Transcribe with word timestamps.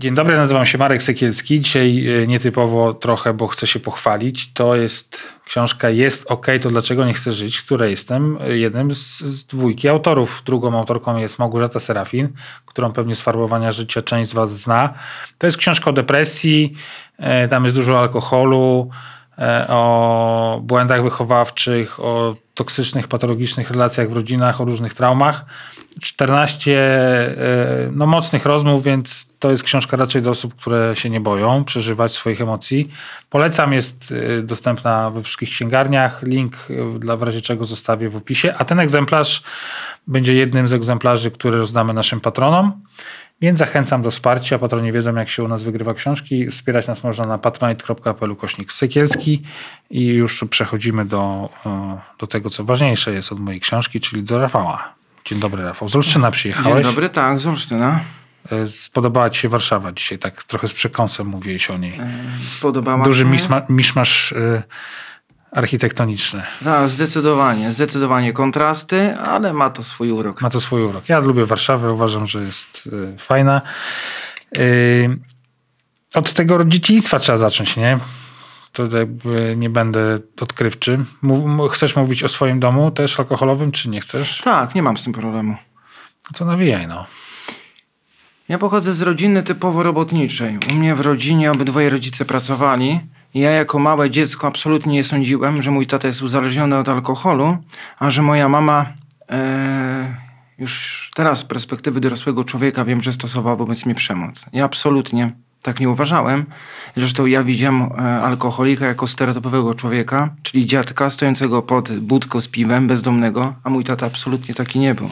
Dzień 0.00 0.14
dobry, 0.14 0.36
nazywam 0.36 0.66
się 0.66 0.78
Marek 0.78 1.02
Sekielski. 1.02 1.60
Dzisiaj 1.60 2.06
e, 2.22 2.26
nietypowo 2.26 2.94
trochę, 2.94 3.34
bo 3.34 3.46
chcę 3.46 3.66
się 3.66 3.80
pochwalić. 3.80 4.52
To 4.52 4.76
jest 4.76 5.22
książka 5.44 5.90
Jest 5.90 6.30
OK, 6.30 6.46
to 6.60 6.70
dlaczego 6.70 7.04
nie 7.04 7.14
chcę 7.14 7.32
żyć, 7.32 7.62
której 7.62 7.90
jestem 7.90 8.38
jednym 8.48 8.94
z, 8.94 9.18
z 9.20 9.46
dwójki 9.46 9.88
autorów. 9.88 10.42
Drugą 10.46 10.78
autorką 10.78 11.16
jest 11.16 11.38
Małgorzata 11.38 11.80
Serafin, 11.80 12.28
którą 12.66 12.92
pewnie 12.92 13.16
z 13.16 13.22
farbowania 13.22 13.72
życia 13.72 14.02
część 14.02 14.30
z 14.30 14.34
Was 14.34 14.60
zna. 14.60 14.94
To 15.38 15.46
jest 15.46 15.56
książka 15.56 15.90
o 15.90 15.92
depresji, 15.92 16.74
e, 17.18 17.48
tam 17.48 17.64
jest 17.64 17.76
dużo 17.76 18.00
alkoholu, 18.00 18.90
e, 18.92 19.17
o 19.68 20.60
błędach 20.62 21.02
wychowawczych, 21.02 22.00
o 22.00 22.36
toksycznych, 22.54 23.08
patologicznych 23.08 23.70
relacjach 23.70 24.10
w 24.10 24.12
rodzinach, 24.12 24.60
o 24.60 24.64
różnych 24.64 24.94
traumach. 24.94 25.44
14 26.00 26.80
e, 26.80 27.90
no, 27.92 28.06
mocnych 28.06 28.46
rozmów, 28.46 28.82
więc 28.82 29.32
to 29.38 29.50
jest 29.50 29.62
książka 29.62 29.96
raczej 29.96 30.22
do 30.22 30.30
osób, 30.30 30.54
które 30.54 30.96
się 30.96 31.10
nie 31.10 31.20
boją 31.20 31.64
przeżywać 31.64 32.12
swoich 32.12 32.40
emocji. 32.40 32.90
Polecam, 33.30 33.72
jest 33.72 34.14
e, 34.38 34.42
dostępna 34.42 35.10
we 35.10 35.22
wszystkich 35.22 35.50
księgarniach. 35.50 36.22
Link 36.22 36.54
e, 36.70 36.98
dla 36.98 37.16
w 37.16 37.22
razie 37.22 37.40
czego 37.40 37.64
zostawię 37.64 38.08
w 38.08 38.16
opisie. 38.16 38.54
A 38.58 38.64
ten 38.64 38.80
egzemplarz 38.80 39.42
będzie 40.06 40.34
jednym 40.34 40.68
z 40.68 40.72
egzemplarzy, 40.72 41.30
które 41.30 41.58
rozdamy 41.58 41.94
naszym 41.94 42.20
patronom. 42.20 42.72
Więc 43.40 43.58
zachęcam 43.58 44.02
do 44.02 44.10
wsparcia. 44.10 44.58
Patroni 44.58 44.92
wiedzą, 44.92 45.14
jak 45.14 45.28
się 45.28 45.42
u 45.44 45.48
nas 45.48 45.62
wygrywa 45.62 45.94
książki. 45.94 46.50
Wspierać 46.50 46.86
nas 46.86 47.04
można 47.04 47.26
na 47.26 47.38
patronite.pl 47.38 48.36
kośnik 48.36 48.72
Sykielski 48.72 49.42
i 49.90 50.06
już 50.06 50.44
przechodzimy 50.50 51.04
do, 51.04 51.48
do 52.18 52.26
tego, 52.26 52.50
co 52.50 52.64
ważniejsze 52.64 53.12
jest 53.12 53.32
od 53.32 53.40
mojej 53.40 53.60
książki, 53.60 54.00
czyli 54.00 54.22
do 54.22 54.38
Rafała. 54.38 54.94
Dzień 55.24 55.40
dobry, 55.40 55.64
Rafał. 55.64 55.88
Z 55.88 55.96
Olsztyna 55.96 56.30
przyjechałeś. 56.30 56.84
Dzień 56.84 56.94
dobry, 56.94 57.08
tak, 57.08 57.40
z 57.40 57.46
Olsztyna. 57.46 58.00
E, 58.52 58.68
spodobała 58.68 59.30
ci 59.30 59.40
się 59.40 59.48
Warszawa 59.48 59.92
dzisiaj, 59.92 60.18
tak 60.18 60.44
trochę 60.44 60.68
z 60.68 60.74
przekąsem 60.74 61.26
mówiłeś 61.26 61.70
o 61.70 61.78
niej. 61.78 61.94
E, 62.00 62.08
spodobała 62.50 63.04
Duży 63.04 63.24
się. 63.24 63.30
Duży 63.30 63.52
miszmasz 63.68 64.34
architektoniczny. 65.52 66.42
Tak, 66.64 66.88
zdecydowanie. 66.88 67.72
Zdecydowanie 67.72 68.32
kontrasty, 68.32 69.16
ale 69.16 69.52
ma 69.52 69.70
to 69.70 69.82
swój 69.82 70.10
urok. 70.10 70.42
Ma 70.42 70.50
to 70.50 70.60
swój 70.60 70.82
urok. 70.82 71.08
Ja 71.08 71.18
lubię 71.18 71.46
Warszawę, 71.46 71.92
uważam, 71.92 72.26
że 72.26 72.42
jest 72.42 72.86
y, 72.86 73.18
fajna. 73.18 73.62
Y, 74.58 75.18
od 76.14 76.32
tego 76.32 76.64
dzieciństwa 76.64 77.18
trzeba 77.18 77.38
zacząć, 77.38 77.76
nie? 77.76 77.98
To 78.72 78.96
jakby 78.96 79.54
nie 79.56 79.70
będę 79.70 80.18
odkrywczy. 80.40 81.04
Chcesz 81.70 81.96
mówić 81.96 82.24
o 82.24 82.28
swoim 82.28 82.60
domu 82.60 82.90
też 82.90 83.20
alkoholowym, 83.20 83.72
czy 83.72 83.88
nie 83.88 84.00
chcesz? 84.00 84.40
Tak, 84.44 84.74
nie 84.74 84.82
mam 84.82 84.96
z 84.96 85.04
tym 85.04 85.12
problemu. 85.12 85.56
No 86.24 86.38
to 86.38 86.44
nawijaj, 86.44 86.86
no. 86.86 87.06
Ja 88.48 88.58
pochodzę 88.58 88.94
z 88.94 89.02
rodziny 89.02 89.42
typowo 89.42 89.82
robotniczej. 89.82 90.58
U 90.70 90.74
mnie 90.74 90.94
w 90.94 91.00
rodzinie 91.00 91.50
obydwoje 91.50 91.90
rodzice 91.90 92.24
pracowali. 92.24 93.00
Ja 93.34 93.50
jako 93.50 93.78
małe 93.78 94.10
dziecko 94.10 94.46
absolutnie 94.46 94.92
nie 94.92 95.04
sądziłem, 95.04 95.62
że 95.62 95.70
mój 95.70 95.86
tata 95.86 96.06
jest 96.06 96.22
uzależniony 96.22 96.78
od 96.78 96.88
alkoholu, 96.88 97.56
a 97.98 98.10
że 98.10 98.22
moja 98.22 98.48
mama 98.48 98.86
e, 99.30 100.14
już 100.58 101.10
teraz 101.14 101.38
z 101.38 101.44
perspektywy 101.44 102.00
dorosłego 102.00 102.44
człowieka 102.44 102.84
wiem, 102.84 103.02
że 103.02 103.12
stosowała 103.12 103.56
wobec 103.56 103.86
mnie 103.86 103.94
przemoc. 103.94 104.46
Ja 104.52 104.64
absolutnie 104.64 105.32
tak 105.62 105.80
nie 105.80 105.88
uważałem. 105.88 106.46
Zresztą 106.96 107.26
ja 107.26 107.42
widziałem 107.42 107.82
e, 107.82 107.86
alkoholika 108.22 108.86
jako 108.86 109.06
stereotypowego 109.06 109.74
człowieka, 109.74 110.34
czyli 110.42 110.66
dziadka 110.66 111.10
stojącego 111.10 111.62
pod 111.62 111.98
budką 111.98 112.40
z 112.40 112.48
piwem, 112.48 112.86
bezdomnego, 112.86 113.54
a 113.64 113.70
mój 113.70 113.84
tata 113.84 114.06
absolutnie 114.06 114.54
taki 114.54 114.78
nie 114.78 114.94
był. 114.94 115.10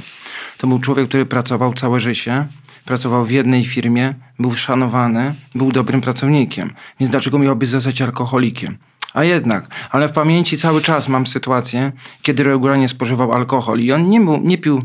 To 0.59 0.67
był 0.67 0.79
człowiek, 0.79 1.09
który 1.09 1.27
pracował 1.27 1.75
całe 1.75 2.01
życie, 2.01 2.47
pracował 2.87 3.25
w 3.25 3.31
jednej 3.31 3.65
firmie, 3.65 4.15
był 4.39 4.55
szanowany, 4.55 5.35
był 5.55 5.73
dobrym 5.73 6.01
pracownikiem. 6.01 6.73
Więc 7.01 7.11
dlaczego 7.11 7.39
miałby 7.39 7.67
zostać 7.67 8.03
alkoholikiem? 8.03 8.79
A 9.15 9.25
jednak, 9.25 9.69
ale 9.91 10.09
w 10.09 10.13
pamięci 10.13 10.59
cały 10.59 10.83
czas 10.83 11.09
mam 11.09 11.27
sytuację, 11.27 11.93
kiedy 12.23 12.43
regularnie 12.43 12.89
spożywał 12.89 13.33
alkohol 13.33 13.81
i 13.81 13.93
on 13.93 14.11
nie, 14.11 14.21
był, 14.21 14.39
nie 14.39 14.59
pił 14.59 14.83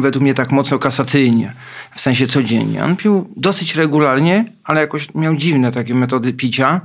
według 0.00 0.22
mnie 0.22 0.34
tak 0.34 0.52
mocno 0.52 0.78
kasacyjnie, 0.78 1.52
w 1.94 2.00
sensie 2.00 2.26
codziennie. 2.26 2.84
On 2.84 2.96
pił 2.96 3.28
dosyć 3.36 3.76
regularnie, 3.76 4.44
ale 4.64 4.80
jakoś 4.80 5.14
miał 5.14 5.36
dziwne 5.36 5.72
takie 5.72 5.94
metody 5.94 6.32
picia. 6.32 6.80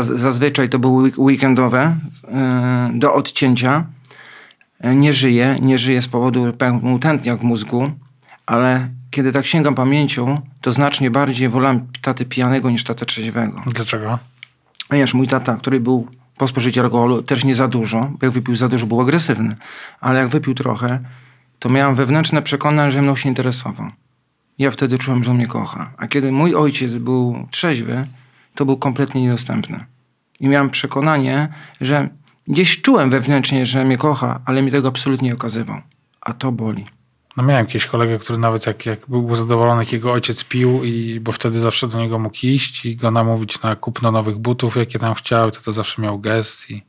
Zazwyczaj 0.00 0.68
to 0.68 0.78
były 0.78 1.12
weekendowe, 1.18 1.96
e, 2.28 2.90
do 2.94 3.14
odcięcia. 3.14 3.86
E, 4.80 4.94
nie 4.94 5.12
żyje, 5.12 5.56
nie 5.62 5.78
żyje 5.78 6.02
z 6.02 6.08
powodu 6.08 6.52
pełnu 6.52 6.98
tętniak 6.98 7.40
w 7.40 7.44
mózgu, 7.44 7.90
ale 8.46 8.88
kiedy 9.14 9.32
tak 9.32 9.46
sięgam 9.46 9.74
pamięcią, 9.74 10.40
to 10.60 10.72
znacznie 10.72 11.10
bardziej 11.10 11.48
wolałem 11.48 11.86
taty 12.00 12.24
pijanego 12.24 12.70
niż 12.70 12.84
tatę 12.84 13.06
trzeźwego. 13.06 13.62
Dlaczego? 13.66 14.18
Ponieważ 14.88 15.14
mój 15.14 15.28
tata, 15.28 15.56
który 15.56 15.80
był 15.80 16.08
po 16.36 16.48
spożyciu 16.48 16.80
alkoholu 16.80 17.22
też 17.22 17.44
nie 17.44 17.54
za 17.54 17.68
dużo, 17.68 18.00
bo 18.00 18.26
jak 18.26 18.30
wypił 18.30 18.56
za 18.56 18.68
dużo, 18.68 18.86
był 18.86 19.00
agresywny, 19.00 19.56
ale 20.00 20.20
jak 20.20 20.28
wypił 20.28 20.54
trochę, 20.54 21.00
to 21.58 21.68
miałem 21.68 21.94
wewnętrzne 21.94 22.42
przekonanie, 22.42 22.90
że 22.90 23.02
mną 23.02 23.16
się 23.16 23.28
interesował. 23.28 23.86
Ja 24.58 24.70
wtedy 24.70 24.98
czułem, 24.98 25.24
że 25.24 25.30
on 25.30 25.36
mnie 25.36 25.46
kocha. 25.46 25.92
A 25.96 26.06
kiedy 26.06 26.32
mój 26.32 26.54
ojciec 26.54 26.94
był 26.96 27.46
trzeźwy, 27.50 28.06
to 28.54 28.64
był 28.64 28.76
kompletnie 28.76 29.22
niedostępny. 29.22 29.84
I 30.40 30.48
miałem 30.48 30.70
przekonanie, 30.70 31.48
że 31.80 32.08
gdzieś 32.48 32.82
czułem 32.82 33.10
wewnętrznie, 33.10 33.66
że 33.66 33.84
mnie 33.84 33.96
kocha, 33.96 34.40
ale 34.44 34.62
mi 34.62 34.70
tego 34.70 34.88
absolutnie 34.88 35.28
nie 35.28 35.34
okazywał. 35.34 35.80
A 36.20 36.32
to 36.32 36.52
boli. 36.52 36.86
No 37.36 37.42
miałem 37.42 37.66
jakiegoś 37.66 37.86
kolegę, 37.86 38.18
który 38.18 38.38
nawet 38.38 38.66
jak, 38.66 38.86
jak 38.86 39.08
był 39.08 39.34
zadowolony, 39.34 39.82
jak 39.82 39.92
jego 39.92 40.12
ojciec 40.12 40.44
pił, 40.44 40.84
i, 40.84 41.20
bo 41.20 41.32
wtedy 41.32 41.60
zawsze 41.60 41.88
do 41.88 41.98
niego 41.98 42.18
mógł 42.18 42.36
iść 42.42 42.84
i 42.84 42.96
go 42.96 43.10
namówić 43.10 43.62
na 43.62 43.76
kupno 43.76 44.12
nowych 44.12 44.38
butów, 44.38 44.76
jakie 44.76 44.98
tam 44.98 45.14
chciał, 45.14 45.50
to 45.50 45.60
to 45.60 45.72
zawsze 45.72 46.02
miał 46.02 46.18
gest 46.18 46.70
i 46.70 46.82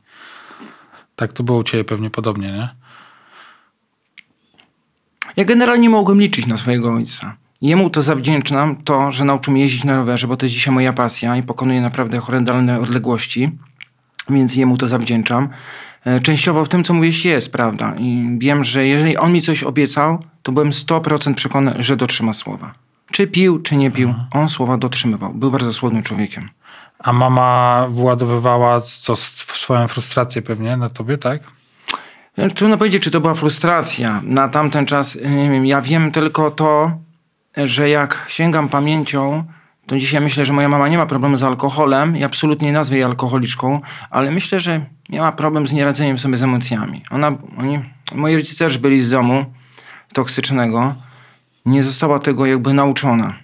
tak 1.16 1.32
to 1.32 1.42
było 1.42 1.58
u 1.58 1.64
ciebie 1.64 1.84
pewnie 1.84 2.10
podobnie, 2.10 2.52
nie? 2.52 2.68
Ja 5.36 5.44
generalnie 5.44 5.90
mogłem 5.90 6.20
liczyć 6.20 6.46
na 6.46 6.56
swojego 6.56 6.94
ojca. 6.94 7.36
Jemu 7.62 7.90
to 7.90 8.02
zawdzięczam 8.02 8.76
to, 8.76 9.12
że 9.12 9.24
nauczył 9.24 9.52
mnie 9.52 9.62
jeździć 9.62 9.84
na 9.84 9.96
rowerze, 9.96 10.26
bo 10.26 10.36
to 10.36 10.46
jest 10.46 10.54
dzisiaj 10.54 10.74
moja 10.74 10.92
pasja 10.92 11.36
i 11.36 11.42
pokonuję 11.42 11.80
naprawdę 11.80 12.18
horrendalne 12.18 12.80
odległości, 12.80 13.50
więc 14.28 14.56
jemu 14.56 14.76
to 14.76 14.88
zawdzięczam. 14.88 15.48
E, 16.06 16.20
częściowo 16.20 16.64
w 16.64 16.68
tym, 16.68 16.84
co 16.84 16.94
mówisz, 16.94 17.24
jest 17.24 17.52
prawda. 17.52 17.94
I 17.98 18.36
wiem, 18.38 18.64
że 18.64 18.86
jeżeli 18.86 19.16
on 19.16 19.32
mi 19.32 19.42
coś 19.42 19.62
obiecał, 19.62 20.18
to 20.42 20.52
byłem 20.52 20.70
100% 20.70 21.34
przekonany, 21.34 21.82
że 21.82 21.96
dotrzyma 21.96 22.32
słowa. 22.32 22.72
Czy 23.10 23.26
pił, 23.26 23.58
czy 23.62 23.76
nie 23.76 23.90
pił, 23.90 24.08
mhm. 24.08 24.26
on 24.32 24.48
słowa 24.48 24.76
dotrzymywał. 24.76 25.34
Był 25.34 25.50
bardzo 25.50 25.72
słodnym 25.72 26.02
człowiekiem. 26.02 26.48
A 26.98 27.12
mama 27.12 27.86
władowywała 27.90 28.80
co, 28.80 29.16
swoją 29.16 29.88
frustrację 29.88 30.42
pewnie 30.42 30.76
na 30.76 30.88
tobie, 30.88 31.18
tak? 31.18 31.40
Trudno 32.54 32.78
powiedzieć, 32.78 33.02
czy 33.02 33.10
to 33.10 33.20
była 33.20 33.34
frustracja. 33.34 34.20
Na 34.24 34.48
tamten 34.48 34.86
czas, 34.86 35.14
nie 35.14 35.50
wiem, 35.50 35.66
ja 35.66 35.80
wiem 35.80 36.10
tylko 36.10 36.50
to, 36.50 36.98
że 37.56 37.88
jak 37.88 38.26
sięgam 38.28 38.68
pamięcią, 38.68 39.44
to 39.86 39.98
dzisiaj 39.98 40.20
myślę, 40.20 40.44
że 40.44 40.52
moja 40.52 40.68
mama 40.68 40.88
nie 40.88 40.98
ma 40.98 41.06
problemu 41.06 41.36
z 41.36 41.42
alkoholem 41.42 42.16
i 42.16 42.24
absolutnie 42.24 42.66
nie 42.66 42.72
nazwę 42.72 42.96
jej 42.96 43.04
alkoholiczką, 43.04 43.80
ale 44.10 44.30
myślę, 44.30 44.60
że 44.60 44.80
miała 45.08 45.32
problem 45.32 45.66
z 45.66 45.72
nieradzeniem 45.72 46.18
sobie 46.18 46.36
z 46.36 46.42
emocjami. 46.42 47.02
Ona, 47.10 47.32
oni, 47.58 47.80
moi 48.14 48.34
rodzice 48.34 48.64
też 48.64 48.78
byli 48.78 49.02
z 49.02 49.10
domu 49.10 49.44
toksycznego. 50.12 50.94
Nie 51.66 51.82
została 51.82 52.18
tego 52.18 52.46
jakby 52.46 52.72
nauczona. 52.74 53.34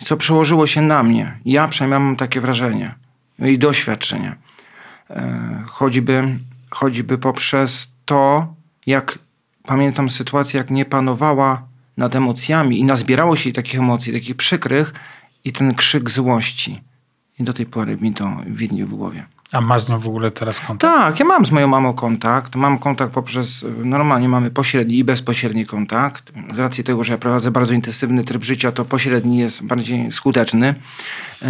I 0.00 0.04
co 0.04 0.16
przełożyło 0.16 0.66
się 0.66 0.82
na 0.82 1.02
mnie. 1.02 1.38
Ja 1.44 1.68
przynajmniej 1.68 2.00
mam 2.00 2.16
takie 2.16 2.40
wrażenie 2.40 2.94
i 3.38 3.58
doświadczenie. 3.58 4.36
E, 5.10 5.62
choćby, 5.66 6.38
choćby 6.70 7.18
poprzez 7.18 7.92
to, 8.04 8.54
jak 8.86 9.18
pamiętam 9.62 10.10
sytuację, 10.10 10.58
jak 10.58 10.70
nie 10.70 10.84
panowała 10.84 11.62
nad 11.96 12.14
emocjami 12.14 12.80
i 12.80 12.84
nazbierało 12.84 13.36
się 13.36 13.48
jej 13.48 13.54
takich 13.54 13.80
emocji, 13.80 14.12
takich 14.12 14.36
przykrych 14.36 14.94
i 15.44 15.52
ten 15.52 15.74
krzyk 15.74 16.10
złości. 16.10 16.80
I 17.38 17.44
do 17.44 17.52
tej 17.52 17.66
pory 17.66 17.96
mi 17.96 18.14
to 18.14 18.36
widni 18.46 18.84
w 18.84 18.94
głowie. 18.94 19.26
A 19.52 19.60
masz 19.60 19.82
z 19.82 19.88
nią 19.88 19.98
w 19.98 20.08
ogóle 20.08 20.30
teraz 20.30 20.60
kontakt? 20.60 20.94
Tak, 20.94 21.20
ja 21.20 21.26
mam 21.26 21.46
z 21.46 21.50
moją 21.50 21.68
mamą 21.68 21.94
kontakt. 21.94 22.56
Mam 22.56 22.78
kontakt 22.78 23.12
poprzez, 23.12 23.64
normalnie 23.84 24.28
mamy 24.28 24.50
pośredni 24.50 24.98
i 24.98 25.04
bezpośredni 25.04 25.66
kontakt. 25.66 26.32
Z 26.54 26.58
racji 26.58 26.84
tego, 26.84 27.04
że 27.04 27.12
ja 27.12 27.18
prowadzę 27.18 27.50
bardzo 27.50 27.74
intensywny 27.74 28.24
tryb 28.24 28.44
życia, 28.44 28.72
to 28.72 28.84
pośredni 28.84 29.38
jest 29.38 29.64
bardziej 29.64 30.12
skuteczny. 30.12 30.74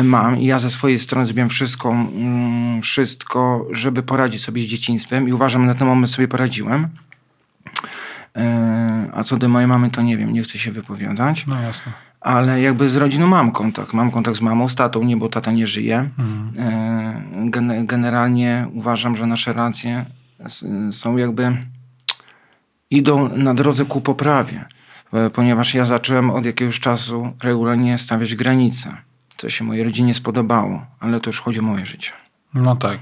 Mam 0.03 0.39
i 0.39 0.47
ja 0.47 0.59
ze 0.59 0.71
swojej 0.71 0.99
strony 0.99 1.27
zrobiłem 1.27 1.49
wszystko, 1.49 1.91
mm, 1.91 2.83
wszystko, 2.83 3.67
żeby 3.71 4.03
poradzić 4.03 4.45
sobie 4.45 4.63
z 4.63 4.65
dzieciństwem 4.65 5.29
i 5.29 5.33
uważam, 5.33 5.63
że 5.63 5.69
na 5.69 5.75
ten 5.75 5.89
moment 5.89 6.13
sobie 6.13 6.29
poradziłem. 6.29 6.89
E, 8.37 9.11
A 9.15 9.25
co 9.25 9.37
do 9.37 9.49
mojej 9.49 9.69
mamy, 9.69 9.91
to 9.91 10.03
nie 10.03 10.17
wiem, 10.17 10.33
nie 10.33 10.43
chcę 10.43 10.59
się 10.59 10.73
wypowiadać. 10.73 11.47
No 11.47 11.63
jasne. 11.63 12.06
Ale 12.27 12.61
jakby 12.61 12.89
z 12.89 12.97
rodziną 12.97 13.27
mam 13.27 13.51
kontakt. 13.53 13.93
Mam 13.93 14.11
kontakt 14.11 14.37
z 14.37 14.41
mamą, 14.41 14.69
z 14.69 14.75
tatą, 14.75 15.03
nie, 15.03 15.17
bo 15.17 15.29
tata 15.29 15.53
nie 15.53 15.67
żyje. 15.67 16.11
Mhm. 16.19 16.53
E, 16.59 17.51
gen- 17.51 17.87
Generalnie 17.87 18.67
uważam, 18.73 19.17
że 19.17 19.27
nasze 19.27 19.53
racje 19.53 20.05
są 20.91 21.17
jakby 21.17 21.57
idą 22.91 23.37
na 23.37 23.55
drodze 23.55 23.85
ku 23.85 24.01
poprawie, 24.01 24.65
E, 25.13 25.31
ponieważ 25.31 25.75
ja 25.75 25.85
zacząłem 25.85 26.31
od 26.31 26.47
jakiegoś 26.47 26.81
czasu 26.81 27.33
regularnie 27.43 27.99
stawiać 27.99 28.35
granice, 28.35 28.97
co 29.37 29.49
się 29.51 29.65
mojej 29.65 29.85
rodzinie 29.85 30.15
spodobało, 30.15 30.87
ale 31.01 31.21
to 31.21 31.31
już 31.31 31.41
chodzi 31.41 31.61
o 31.61 31.63
moje 31.63 31.87
życie. 31.87 32.13
No 32.55 32.77
tak. 32.77 32.99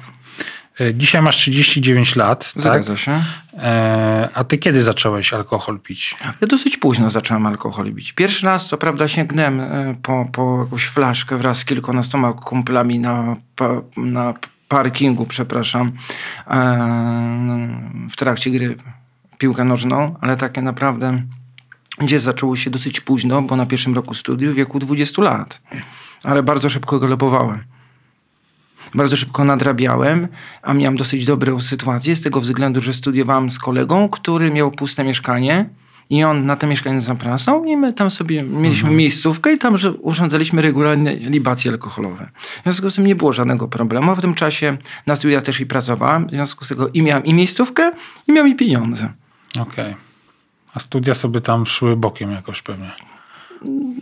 E, 0.81 0.95
Dzisiaj 0.95 1.23
masz 1.23 1.37
39 1.37 2.17
lat, 2.17 2.53
tak? 2.53 2.63
Zgadza 2.63 2.97
się? 2.97 3.23
E, 3.53 4.29
A 4.35 4.45
ty 4.45 4.59
kiedy 4.59 4.83
zacząłeś 4.83 5.33
alkohol 5.33 5.81
pić? 5.81 6.17
Ja 6.41 6.47
dosyć 6.47 6.77
późno 6.77 7.11
zacząłem 7.11 7.47
alkohol 7.47 7.95
pić. 7.95 8.13
Pierwszy 8.13 8.47
raz, 8.47 8.67
co 8.67 8.79
prawda, 8.79 9.09
sięgnąłem 9.09 9.61
e, 9.61 9.95
po, 10.03 10.27
po 10.33 10.61
jakąś 10.65 10.85
flaszkę 10.87 11.37
wraz 11.37 11.59
z 11.59 11.65
kilkunastoma 11.65 12.33
kumplami 12.33 12.99
na, 12.99 13.37
na 13.97 14.35
parkingu, 14.69 15.27
przepraszam, 15.27 15.93
w 18.11 18.17
trakcie 18.17 18.51
gry 18.51 18.77
piłkę 19.39 19.65
nożną, 19.65 20.17
ale 20.21 20.37
takie 20.37 20.63
naprawdę 20.63 21.23
gdzie 21.99 22.21
zaczęło 22.21 22.57
się 22.57 22.71
dosyć 22.71 23.01
późno, 23.01 23.43
bo 23.43 23.57
na 23.57 23.67
pierwszym 23.67 23.95
roku 23.95 24.15
studiów 24.15 24.53
w 24.53 24.57
wieku 24.57 24.79
20 24.79 25.23
lat. 25.23 25.61
Ale 26.25 26.43
bardzo 26.43 26.71
szybko 26.71 26.99
galopowałem. 26.99 27.65
Bardzo 28.95 29.17
szybko 29.17 29.45
nadrabiałem, 29.45 30.29
a 30.63 30.75
miałem 30.75 30.97
dosyć 30.97 31.25
dobrą 31.25 31.61
sytuację 31.61 32.17
z 32.17 32.23
tego 32.23 32.41
względu, 32.41 32.81
że 32.81 32.95
studiowałem 32.95 33.51
z 33.51 33.59
kolegą, 33.59 34.09
który 34.09 34.51
miał 34.51 34.71
puste 34.71 35.05
mieszkanie 35.05 35.69
i 36.11 36.25
on 36.25 36.47
na 36.47 36.57
to 36.57 36.67
mieszkanie 36.67 37.01
zapraszał 37.01 37.65
i 37.65 37.77
my 37.77 37.93
tam 37.93 38.11
sobie 38.11 38.43
mieliśmy 38.43 38.91
miejscówkę 38.91 39.53
i 39.53 39.59
tam 39.59 39.77
urządzaliśmy 40.01 40.63
regularnie 40.63 41.17
libacje 41.17 41.71
alkoholowe. 41.71 42.29
W 42.61 42.63
związku 42.63 42.91
z 42.91 42.95
tym 42.95 43.07
nie 43.07 43.15
było 43.15 43.33
żadnego 43.33 43.69
problemu. 43.69 44.15
W 44.15 44.21
tym 44.21 44.35
czasie 44.35 44.77
na 45.07 45.17
studiach 45.17 45.43
też 45.43 45.61
i 45.61 45.67
pracowałem, 45.67 46.27
w 46.27 46.31
związku 46.31 46.65
z 46.65 46.69
tego 46.69 46.89
i 46.89 47.03
miałem 47.03 47.25
i 47.25 47.35
miejscówkę 47.35 47.93
i 48.29 48.33
miałem 48.33 48.53
i 48.53 48.55
pieniądze. 48.55 49.13
Okej. 49.61 49.95
A 50.75 50.81
studia 50.81 51.15
sobie 51.15 51.41
tam 51.41 51.67
szły 51.67 51.97
bokiem 51.97 52.33
jakoś 52.33 52.63
pewnie. 52.63 52.91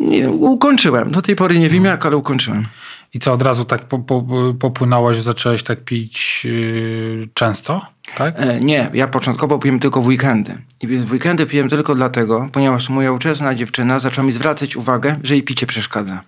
Nie, 0.01 0.31
ukończyłem. 0.31 1.11
Do 1.11 1.23
tej 1.23 1.37
pory 1.37 1.59
nie 1.59 1.69
wiem 1.69 1.85
jak, 1.85 2.07
ale 2.07 2.17
ukończyłem. 2.17 2.67
I 3.15 3.19
co, 3.19 3.33
od 3.33 3.43
razu 3.43 3.65
tak 3.65 3.85
po, 3.85 3.99
po, 3.99 4.25
popłynąłeś, 4.61 5.23
zacząłeś 5.23 5.63
tak 5.63 5.85
pić 5.85 6.45
yy, 6.45 7.29
często? 7.35 7.87
Tak? 8.17 8.35
E, 8.39 8.61
nie, 8.61 8.91
ja 8.95 9.07
początkowo 9.07 9.59
piłem 9.59 9.81
tylko 9.81 10.03
w 10.03 10.07
weekendy. 10.07 10.59
I 10.81 10.87
w 10.87 11.13
weekendy 11.13 11.47
piłem 11.47 11.69
tylko 11.69 11.95
dlatego, 11.95 12.49
ponieważ 12.53 12.89
moja 12.89 13.13
uczestna 13.13 13.55
dziewczyna 13.55 13.99
zaczęła 13.99 14.27
mi 14.27 14.33
zwracać 14.33 14.77
uwagę, 14.77 15.17
że 15.23 15.35
jej 15.35 15.43
picie 15.43 15.67
przeszkadza. 15.67 16.23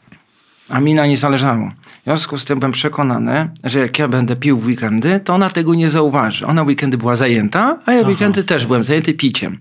A 0.69 0.81
mi 0.81 0.95
na 0.95 1.07
nie 1.07 1.17
zależało. 1.17 1.71
W 2.01 2.05
związku 2.05 2.39
z 2.39 2.45
tym 2.45 2.59
byłem 2.59 2.73
przekonany, 2.73 3.49
że 3.65 3.79
jak 3.79 3.99
ja 3.99 4.09
będę 4.09 4.37
pił 4.37 4.59
w 4.59 4.67
weekendy, 4.67 5.21
to 5.21 5.35
ona 5.35 5.51
tego 5.51 5.75
nie 5.75 5.91
zauważy. 5.91 6.47
Ona 6.47 6.63
weekendy 6.63 6.99
była 6.99 7.17
zajęta, 7.17 7.79
a 7.87 7.93
ja 7.93 8.07
weekendy 8.09 8.45
też 8.45 8.67
byłem 8.67 8.85
zajęty 8.85 9.15
piciem. 9.15 9.59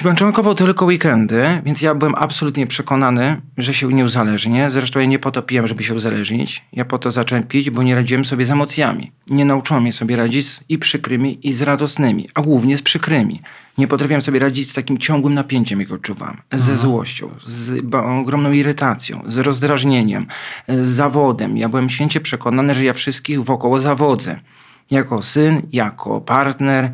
I 0.00 0.02
początkowo 0.02 0.54
tylko 0.54 0.84
weekendy, 0.84 1.62
więc 1.64 1.82
ja 1.82 1.94
byłem 1.94 2.14
absolutnie 2.14 2.66
przekonany, 2.66 3.40
że 3.56 3.74
się 3.74 3.92
nie 3.92 4.04
uzależnię. 4.04 4.70
Zresztą 4.70 5.00
ja 5.00 5.06
nie 5.06 5.18
po 5.18 5.30
to 5.30 5.42
piłem, 5.42 5.66
żeby 5.66 5.82
się 5.82 5.94
uzależnić. 5.94 6.64
Ja 6.72 6.84
po 6.84 6.98
to 6.98 7.10
zacząłem 7.10 7.44
pić, 7.44 7.70
bo 7.70 7.82
nie 7.82 7.94
radziłem 7.94 8.24
sobie 8.24 8.44
z 8.44 8.50
emocjami. 8.50 9.12
Nie 9.30 9.44
nauczyłem 9.44 9.82
mnie 9.82 9.92
sobie 9.92 10.16
radzić 10.16 10.48
z 10.48 10.60
i 10.68 10.78
przykrymi, 10.78 11.46
i 11.48 11.52
z 11.52 11.62
radosnymi, 11.62 12.28
a 12.34 12.42
głównie 12.42 12.76
z 12.76 12.82
przykrymi. 12.82 13.42
Nie 13.78 13.88
potrafiłem 13.88 14.22
sobie 14.22 14.38
radzić 14.40 14.70
z 14.70 14.74
takim 14.74 14.98
ciągłym 14.98 15.34
napięciem, 15.34 15.80
jak 15.80 15.92
odczuwałem. 15.92 16.36
Ze 16.52 16.76
złością, 16.76 17.30
z 17.44 17.84
ogromną 18.20 18.52
irytacją, 18.52 19.22
z 19.26 19.38
rozdrażnieniem, 19.38 20.26
z 20.68 20.88
zawodem. 20.88 21.56
Ja 21.56 21.68
byłem 21.68 21.90
święcie 21.90 22.20
przekonany, 22.20 22.74
że 22.74 22.84
ja 22.84 22.92
wszystkich 22.92 23.44
wokoło 23.44 23.78
zawodzę. 23.78 24.40
Jako 24.90 25.22
syn, 25.22 25.62
jako 25.72 26.20
partner, 26.20 26.90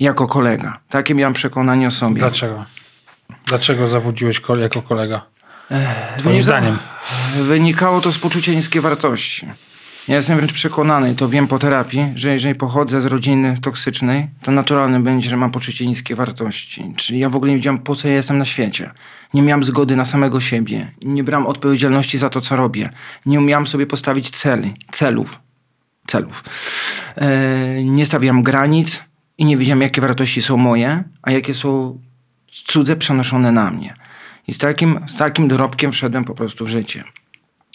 jako 0.00 0.26
kolega. 0.26 0.78
Takie 0.88 1.14
miałem 1.14 1.34
przekonanie 1.34 1.86
o 1.86 1.90
sobie. 1.90 2.18
Dlaczego? 2.20 2.64
Dlaczego 3.46 3.88
zawodziłeś 3.88 4.40
ko- 4.40 4.56
jako 4.56 4.82
kolega? 4.82 5.22
Twoim 6.18 6.42
zdaniem. 6.42 6.78
Wynikało 7.42 8.00
to 8.00 8.12
z 8.12 8.18
poczucia 8.18 8.52
niskiej 8.52 8.82
wartości. 8.82 9.46
Ja 10.08 10.16
jestem 10.16 10.36
wręcz 10.36 10.52
przekonany, 10.52 11.14
to 11.14 11.28
wiem 11.28 11.48
po 11.48 11.58
terapii, 11.58 12.12
że 12.14 12.32
jeżeli 12.32 12.54
pochodzę 12.54 13.00
z 13.00 13.04
rodziny 13.04 13.54
toksycznej, 13.62 14.28
to 14.42 14.52
naturalne 14.52 15.00
będzie, 15.00 15.30
że 15.30 15.36
mam 15.36 15.50
poczucie 15.50 15.86
niskiej 15.86 16.16
wartości. 16.16 16.92
Czyli 16.96 17.18
ja 17.18 17.28
w 17.30 17.36
ogóle 17.36 17.50
nie 17.50 17.56
wiedziałem, 17.56 17.78
po 17.78 17.94
co 17.96 18.08
ja 18.08 18.14
jestem 18.14 18.38
na 18.38 18.44
świecie. 18.44 18.90
Nie 19.34 19.42
miałem 19.42 19.64
zgody 19.64 19.96
na 19.96 20.04
samego 20.04 20.40
siebie. 20.40 20.90
Nie 21.02 21.24
brałem 21.24 21.46
odpowiedzialności 21.46 22.18
za 22.18 22.30
to, 22.30 22.40
co 22.40 22.56
robię. 22.56 22.90
Nie 23.26 23.38
umiałem 23.38 23.66
sobie 23.66 23.86
postawić 23.86 24.30
celi, 24.30 24.74
celów. 24.92 25.38
Celów. 26.06 26.44
E, 27.16 27.84
nie 27.84 28.06
stawiam 28.06 28.42
granic 28.42 29.04
i 29.38 29.44
nie 29.44 29.56
wiedziałem, 29.56 29.82
jakie 29.82 30.00
wartości 30.00 30.42
są 30.42 30.56
moje, 30.56 31.04
a 31.22 31.30
jakie 31.30 31.54
są 31.54 31.98
cudze 32.52 32.96
przenoszone 32.96 33.52
na 33.52 33.70
mnie. 33.70 33.94
I 34.48 34.52
z 34.52 34.58
takim, 34.58 35.00
z 35.06 35.16
takim 35.16 35.48
dorobkiem 35.48 35.92
wszedłem 35.92 36.24
po 36.24 36.34
prostu 36.34 36.64
w 36.64 36.68
życie. 36.68 37.04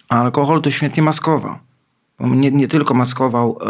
A 0.09 0.21
alkohol 0.21 0.61
to 0.61 0.71
świetnie 0.71 1.03
maskował. 1.03 1.55
Nie, 2.19 2.51
nie 2.51 2.67
tylko 2.67 2.93
maskował 2.93 3.59
e, 3.61 3.65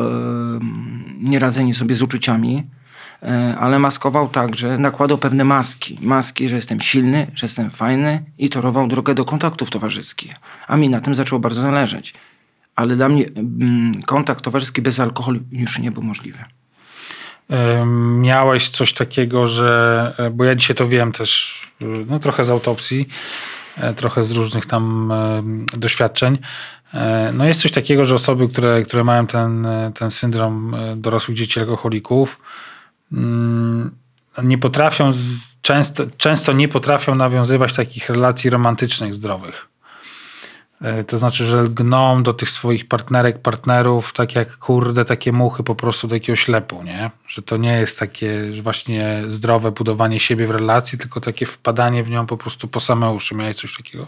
nieradzenie 1.30 1.74
sobie 1.74 1.96
z 1.96 2.02
uczuciami, 2.02 2.68
e, 3.24 3.56
ale 3.60 3.80
maskował 3.80 4.30
także, 4.30 4.78
nakładał 4.78 5.18
pewne 5.18 5.44
maski. 5.44 5.98
Maski, 6.02 6.50
że 6.50 6.56
jestem 6.56 6.82
silny, 6.82 7.28
że 7.36 7.46
jestem 7.46 7.70
fajny 7.70 8.24
i 8.38 8.50
torował 8.50 8.88
drogę 8.88 9.16
do 9.16 9.26
kontaktów 9.26 9.70
towarzyskich. 9.70 10.36
A 10.68 10.78
mi 10.78 10.90
na 10.90 11.00
tym 11.00 11.16
zaczęło 11.16 11.40
bardzo 11.40 11.62
zależeć. 11.62 12.14
Ale 12.82 12.96
dla 12.96 13.10
mnie 13.10 13.26
mm, 13.26 14.04
kontakt 14.06 14.44
towarzyski 14.44 14.82
bez 14.82 15.00
alkoholu 15.00 15.40
już 15.52 15.80
nie 15.80 15.92
był 15.92 16.04
możliwy. 16.04 16.40
Miałeś 18.18 18.70
coś 18.70 18.94
takiego, 18.94 19.48
że, 19.48 20.14
e, 20.18 20.30
bo 20.30 20.44
ja 20.44 20.56
dzisiaj 20.56 20.76
to 20.76 20.88
wiem 20.88 21.12
też, 21.12 21.62
y, 21.82 21.86
no 22.10 22.20
trochę 22.20 22.44
z 22.44 22.50
autopsji, 22.50 23.08
e, 23.78 23.94
trochę 23.94 24.24
z 24.24 24.32
różnych 24.32 24.66
tam 24.66 25.14
doświadczeń. 25.78 26.38
E, 26.94 27.32
No 27.34 27.46
jest 27.46 27.62
coś 27.62 27.72
takiego, 27.72 28.06
że 28.06 28.16
osoby, 28.16 28.48
które, 28.48 28.84
które 28.84 29.04
mają 29.04 29.28
ten, 29.28 29.66
e, 29.66 29.92
ten 29.96 30.12
syndrom 30.12 30.76
e, 30.76 30.96
dorosłych 30.96 31.38
dzieci 31.38 31.60
alkoholików, 31.60 32.40
mm, 33.14 33.92
nie 34.44 34.58
potrafią, 34.58 35.12
często, 35.62 36.04
często 36.18 36.54
nie 36.54 36.68
potrafią 36.68 37.16
nawiązywać 37.16 37.74
takich 37.74 38.10
relacji 38.10 38.50
romantycznych, 38.50 39.14
zdrowych. 39.14 39.68
E, 40.82 41.04
To 41.04 41.18
znaczy, 41.18 41.46
że 41.46 41.62
lgną 41.62 42.24
do 42.24 42.34
tych 42.34 42.50
swoich 42.50 42.88
partnerek, 42.88 43.42
partnerów, 43.42 44.14
tak 44.14 44.36
jak 44.36 44.58
kurde, 44.58 45.06
takie 45.06 45.32
muchy 45.32 45.64
po 45.64 45.76
prostu 45.76 46.08
do 46.08 46.16
jakiegoś 46.16 46.40
ślepu, 46.40 46.84
nie? 46.84 47.12
Że 47.28 47.42
to 47.42 47.58
nie 47.58 47.74
jest 47.80 48.00
takie 48.00 48.52
właśnie 48.62 49.24
zdrowe 49.28 49.72
budowanie 49.72 50.20
siebie 50.20 50.48
w 50.48 50.52
relacji, 50.52 50.98
tylko 50.98 51.22
takie 51.22 51.46
wpadanie 51.46 52.04
w 52.04 52.10
nią 52.10 52.26
po 52.28 52.38
prostu 52.38 52.68
po 52.68 52.80
same 52.80 53.12
uszy. 53.12 53.36
Miałeś 53.36 53.56
coś 53.58 53.78
takiego? 53.78 54.08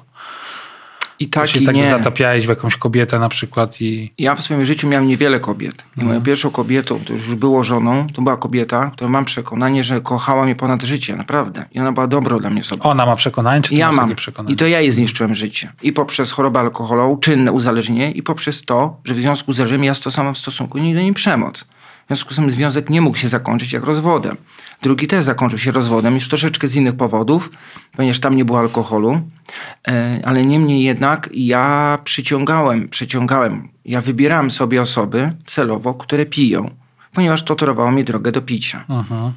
I 1.24 1.28
Tak 1.28 1.48
się 1.50 1.60
i 1.60 1.66
tak 1.66 1.76
nie. 1.76 1.90
zatapiałeś 1.90 2.46
w 2.46 2.50
jakąś 2.50 2.76
kobietę 2.76 3.20
na 3.20 3.30
przykład 3.30 3.82
i... 3.82 4.14
Ja 4.18 4.36
w 4.36 4.42
swoim 4.42 4.66
życiu 4.66 4.88
miałem 4.88 5.08
niewiele 5.08 5.40
kobiet. 5.40 5.86
I 5.98 6.04
moją 6.04 6.22
pierwszą 6.22 6.52
kobietą, 6.52 7.00
to 7.00 7.14
już 7.14 7.36
było 7.36 7.64
żoną, 7.64 8.08
to 8.14 8.22
była 8.22 8.38
kobieta, 8.38 8.92
która 8.94 9.10
mam 9.10 9.26
przekonanie, 9.26 9.84
że 9.84 10.02
kochała 10.02 10.44
mnie 10.46 10.56
ponad 10.56 10.84
życie, 10.84 11.16
naprawdę. 11.16 11.66
I 11.72 11.80
ona 11.80 11.92
była 11.92 12.08
dobrą 12.08 12.40
dla 12.40 12.50
mnie 12.50 12.62
osobą. 12.62 12.84
Ona 12.84 13.06
ma 13.06 13.16
przekonanie, 13.16 13.62
czy 13.62 13.70
ty 13.70 13.76
Ja 13.76 13.92
mam. 13.92 14.16
I 14.48 14.56
to 14.56 14.68
ja 14.68 14.82
jej 14.82 14.92
zniszczyłem 14.92 15.36
życie. 15.36 15.72
I 15.82 15.94
poprzez 15.94 16.32
chorobę 16.32 16.60
alkoholową, 16.60 17.18
czynne 17.18 17.52
uzależnienie, 17.52 18.12
i 18.12 18.24
poprzez 18.24 18.66
to, 18.66 18.98
że 19.06 19.14
w 19.14 19.18
związku 19.18 19.52
z 19.52 19.56
zależeniem 19.56 19.84
ja 19.84 19.94
stosowałem 19.94 20.34
w 20.36 20.38
stosunku 20.38 20.78
nie 20.78 20.96
do 20.96 21.02
niej 21.02 21.14
przemoc. 21.14 21.66
W 22.04 22.08
związku 22.08 22.34
z 22.34 22.36
tym 22.36 22.52
związek 22.52 22.90
nie 22.90 23.02
mógł 23.02 23.18
się 23.18 23.28
zakończyć 23.28 23.74
jak 23.74 23.84
rozwodem. 23.84 24.38
Drugi 24.82 25.08
też 25.08 25.24
zakończył 25.24 25.60
się 25.60 25.72
rozwodem, 25.72 26.14
już 26.14 26.28
troszeczkę 26.28 26.68
z 26.68 26.76
innych 26.76 26.96
powodów, 26.96 27.52
ponieważ 27.96 28.20
tam 28.20 28.36
nie 28.36 28.46
było 28.46 28.60
alkoholu. 28.60 29.22
E, 29.88 30.22
Ale 30.26 30.46
niemniej 30.46 30.84
jednak 30.84 31.30
ja 31.34 31.98
przyciągałem, 32.04 32.90
przyciągałem, 32.90 33.70
ja 33.86 34.02
wybierałem 34.02 34.52
sobie 34.52 34.82
osoby 34.82 35.34
celowo, 35.46 35.94
które 35.94 36.26
piją, 36.26 36.70
ponieważ 37.14 37.44
to 37.44 37.56
torowało 37.56 37.92
mi 37.92 38.04
drogę 38.04 38.32
do 38.32 38.42
picia. 38.42 38.86
Mhm. 38.90 39.34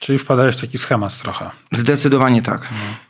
Czyli 0.00 0.18
wpadałeś 0.18 0.56
w 0.56 0.60
taki 0.60 0.78
schemat 0.78 1.18
trochę. 1.18 1.50
Zdecydowanie 1.72 2.42
tak. 2.42 2.62
E, 2.62 3.09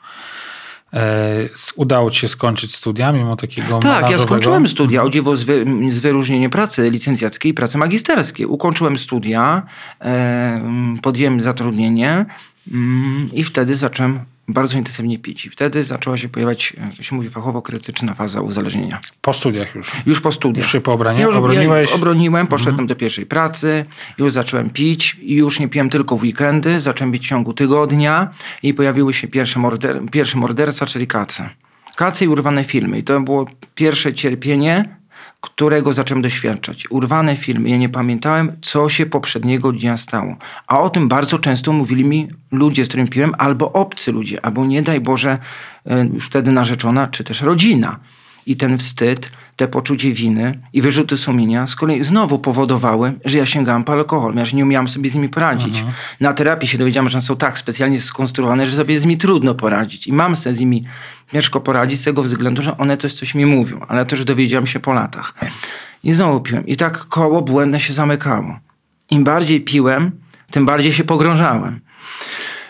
udało 1.76 2.10
ci 2.10 2.20
się 2.20 2.28
skończyć 2.28 2.74
studia 2.74 3.12
mimo 3.12 3.36
takiego 3.36 3.78
Tak, 3.78 4.10
ja 4.10 4.18
skończyłem 4.18 4.68
studia, 4.68 5.02
o 5.02 5.10
dziwo 5.10 5.36
z 5.90 5.98
wyróżnieniem 6.00 6.50
pracy 6.50 6.90
licencjackiej 6.90 7.52
i 7.52 7.54
pracy 7.54 7.78
magisterskiej. 7.78 8.46
Ukończyłem 8.46 8.98
studia, 8.98 9.62
e, 10.00 10.98
podjąłem 11.02 11.40
zatrudnienie 11.40 12.26
mm, 12.72 13.28
i 13.32 13.44
wtedy 13.44 13.74
zacząłem 13.74 14.20
bardzo 14.52 14.78
intensywnie 14.78 15.18
pić. 15.18 15.46
I 15.46 15.50
wtedy 15.50 15.84
zaczęła 15.84 16.16
się 16.16 16.28
pojawiać, 16.28 16.72
jak 16.96 17.02
się 17.02 17.16
mówi 17.16 17.30
fachowo, 17.30 17.62
krytyczna 17.62 18.14
faza 18.14 18.40
uzależnienia. 18.40 19.00
Po 19.20 19.32
studiach 19.32 19.74
już? 19.74 19.92
Już 20.06 20.20
po 20.20 20.32
studiach. 20.32 20.64
Już 20.64 20.72
się 20.72 20.80
po 20.80 20.92
obranie, 20.92 21.20
ja 21.20 21.26
już, 21.26 21.36
obroniłeś? 21.36 21.90
Ja 21.90 21.96
obroniłem, 21.96 22.46
poszedłem 22.46 22.74
mhm. 22.74 22.86
do 22.86 22.96
pierwszej 22.96 23.26
pracy, 23.26 23.84
już 24.18 24.32
zacząłem 24.32 24.70
pić 24.70 25.16
i 25.22 25.34
już 25.34 25.60
nie 25.60 25.68
piłem 25.68 25.90
tylko 25.90 26.16
w 26.16 26.22
weekendy, 26.22 26.80
zacząłem 26.80 27.12
pić 27.12 27.26
w 27.26 27.28
ciągu 27.28 27.52
tygodnia 27.52 28.30
i 28.62 28.74
pojawiły 28.74 29.12
się 29.12 29.28
pierwsze, 29.28 29.60
morder, 29.60 30.02
pierwsze 30.12 30.38
morderca, 30.38 30.86
czyli 30.86 31.06
kace. 31.06 31.50
Kace 31.96 32.24
i 32.24 32.28
urwane 32.28 32.64
filmy. 32.64 32.98
I 32.98 33.02
to 33.02 33.20
było 33.20 33.46
pierwsze 33.74 34.14
cierpienie, 34.14 34.99
którego 35.40 35.92
zacząłem 35.92 36.22
doświadczać. 36.22 36.90
Urwane 36.90 37.36
filmy. 37.36 37.68
Ja 37.68 37.76
nie 37.76 37.88
pamiętałem, 37.88 38.52
co 38.62 38.88
się 38.88 39.06
poprzedniego 39.06 39.72
dnia 39.72 39.96
stało. 39.96 40.36
A 40.66 40.80
o 40.80 40.90
tym 40.90 41.08
bardzo 41.08 41.38
często 41.38 41.72
mówili 41.72 42.04
mi 42.04 42.28
ludzie, 42.52 42.84
z 42.84 42.88
którymi 42.88 43.08
piłem, 43.08 43.34
albo 43.38 43.72
obcy 43.72 44.12
ludzie, 44.12 44.44
albo 44.44 44.66
nie 44.66 44.82
daj 44.82 45.00
Boże, 45.00 45.38
e, 45.86 46.06
już 46.06 46.26
wtedy 46.26 46.52
narzeczona, 46.52 47.08
czy 47.08 47.24
też 47.24 47.40
rodzina. 47.40 47.98
I 48.46 48.56
ten 48.56 48.78
wstyd, 48.78 49.32
te 49.60 49.68
poczucie 49.68 50.12
winy 50.12 50.58
i 50.72 50.82
wyrzuty 50.82 51.16
sumienia 51.16 51.66
z 51.66 51.74
kolei 51.74 52.04
znowu 52.04 52.38
powodowały, 52.38 53.12
że 53.24 53.38
ja 53.38 53.46
sięgałem 53.46 53.84
po 53.84 53.92
alkohol, 53.92 54.34
ja 54.34 54.44
nie 54.52 54.64
umiałam 54.64 54.88
sobie 54.88 55.10
z 55.10 55.14
nimi 55.14 55.28
poradzić. 55.28 55.76
Mhm. 55.76 55.92
Na 56.20 56.32
terapii 56.32 56.68
się 56.68 56.78
dowiedziałam, 56.78 57.08
że 57.08 57.18
one 57.18 57.22
są 57.22 57.36
tak 57.36 57.58
specjalnie 57.58 58.00
skonstruowane, 58.00 58.66
że 58.66 58.76
sobie 58.76 59.00
z 59.00 59.04
nimi 59.04 59.18
trudno 59.18 59.54
poradzić. 59.54 60.06
I 60.06 60.12
mam 60.12 60.36
sobie 60.36 60.54
z 60.54 60.60
nimi 60.60 60.84
ciężko 61.32 61.60
poradzić 61.60 62.00
z 62.00 62.04
tego 62.04 62.22
względu, 62.22 62.62
że 62.62 62.78
one 62.78 62.96
coś, 62.96 63.12
coś 63.12 63.34
mi 63.34 63.46
mówią, 63.46 63.80
ale 63.88 64.06
też 64.06 64.24
dowiedziałam 64.24 64.66
się 64.66 64.80
po 64.80 64.92
latach. 64.92 65.34
I 66.04 66.12
znowu 66.12 66.40
piłem. 66.40 66.66
I 66.66 66.76
tak 66.76 66.98
koło 66.98 67.42
błędne 67.42 67.80
się 67.80 67.92
zamykało. 67.92 68.58
Im 69.10 69.24
bardziej 69.24 69.60
piłem, 69.60 70.10
tym 70.50 70.66
bardziej 70.66 70.92
się 70.92 71.04
pogrążałem. 71.04 71.80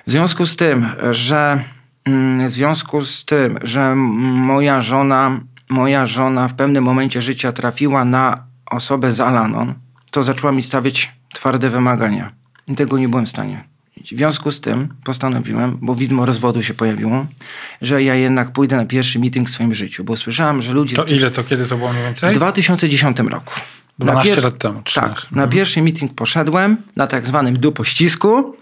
W 0.06 0.10
związku 0.10 0.46
z 0.46 0.56
tym, 0.56 0.86
że 1.10 1.64
mm, 2.04 2.48
w 2.48 2.50
związku 2.50 3.04
z 3.04 3.24
tym, 3.24 3.58
że 3.62 3.94
moja 3.94 4.80
żona 4.80 5.40
moja 5.70 6.06
żona 6.06 6.48
w 6.48 6.54
pewnym 6.54 6.84
momencie 6.84 7.22
życia 7.22 7.52
trafiła 7.52 8.04
na 8.04 8.44
osobę 8.66 9.12
z 9.12 9.20
Alanon, 9.20 9.74
to 10.10 10.22
zaczęła 10.22 10.52
mi 10.52 10.62
stawiać 10.62 11.12
twarde 11.34 11.70
wymagania. 11.70 12.32
I 12.68 12.74
tego 12.74 12.98
nie 12.98 13.08
byłem 13.08 13.26
w 13.26 13.28
stanie. 13.28 13.64
W 14.04 14.08
związku 14.08 14.50
z 14.50 14.60
tym 14.60 14.88
postanowiłem, 15.04 15.78
bo 15.80 15.94
widmo 15.94 16.26
rozwodu 16.26 16.62
się 16.62 16.74
pojawiło, 16.74 17.26
że 17.82 18.02
ja 18.02 18.14
jednak 18.14 18.52
pójdę 18.52 18.76
na 18.76 18.84
pierwszy 18.84 19.18
meeting 19.18 19.48
w 19.48 19.52
swoim 19.52 19.74
życiu, 19.74 20.04
bo 20.04 20.16
słyszałem, 20.16 20.62
że 20.62 20.72
ludzie... 20.72 20.96
To 20.96 21.04
ile 21.04 21.30
to, 21.30 21.44
kiedy 21.44 21.66
to 21.66 21.76
było 21.76 21.92
mniej 21.92 22.04
więcej? 22.04 22.34
W 22.34 22.36
2010 22.36 23.18
roku. 23.18 23.54
12 23.98 24.34
pier... 24.34 24.44
lat 24.44 24.58
temu. 24.58 24.82
13. 24.82 25.14
Tak, 25.14 25.32
na 25.32 25.42
mhm. 25.42 25.50
pierwszy 25.50 25.82
meeting 25.82 26.14
poszedłem, 26.14 26.76
na 26.96 27.06
tak 27.06 27.26
zwanym 27.26 27.58
dupościsku 27.58 28.56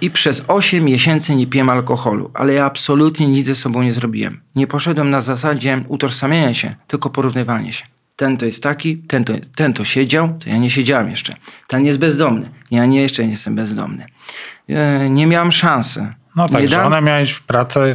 i 0.00 0.10
przez 0.10 0.44
8 0.48 0.84
miesięcy 0.84 1.34
nie 1.34 1.46
piłem 1.46 1.68
alkoholu, 1.70 2.30
ale 2.34 2.52
ja 2.52 2.64
absolutnie 2.64 3.28
nic 3.28 3.46
ze 3.46 3.54
sobą 3.54 3.82
nie 3.82 3.92
zrobiłem. 3.92 4.40
Nie 4.56 4.66
poszedłem 4.66 5.10
na 5.10 5.20
zasadzie 5.20 5.84
utożsamiania 5.88 6.54
się, 6.54 6.74
tylko 6.86 7.10
porównywania 7.10 7.72
się. 7.72 7.84
Ten 8.16 8.36
to 8.36 8.46
jest 8.46 8.62
taki, 8.62 8.96
ten 8.98 9.24
to, 9.24 9.32
ten 9.56 9.72
to 9.72 9.84
siedział, 9.84 10.38
to 10.44 10.50
ja 10.50 10.56
nie 10.56 10.70
siedziałem 10.70 11.10
jeszcze. 11.10 11.34
Ten 11.68 11.86
jest 11.86 11.98
bezdomny, 11.98 12.50
ja 12.70 12.86
nie 12.86 13.02
jeszcze 13.02 13.24
nie 13.24 13.30
jestem 13.30 13.54
bezdomny. 13.54 14.06
E, 14.68 15.10
nie 15.10 15.26
miałem 15.26 15.52
szansy. 15.52 16.12
No 16.36 16.48
tak, 16.48 16.68
że 16.68 16.84
ona 16.84 17.00
miałeś 17.00 17.40
pracę 17.40 17.92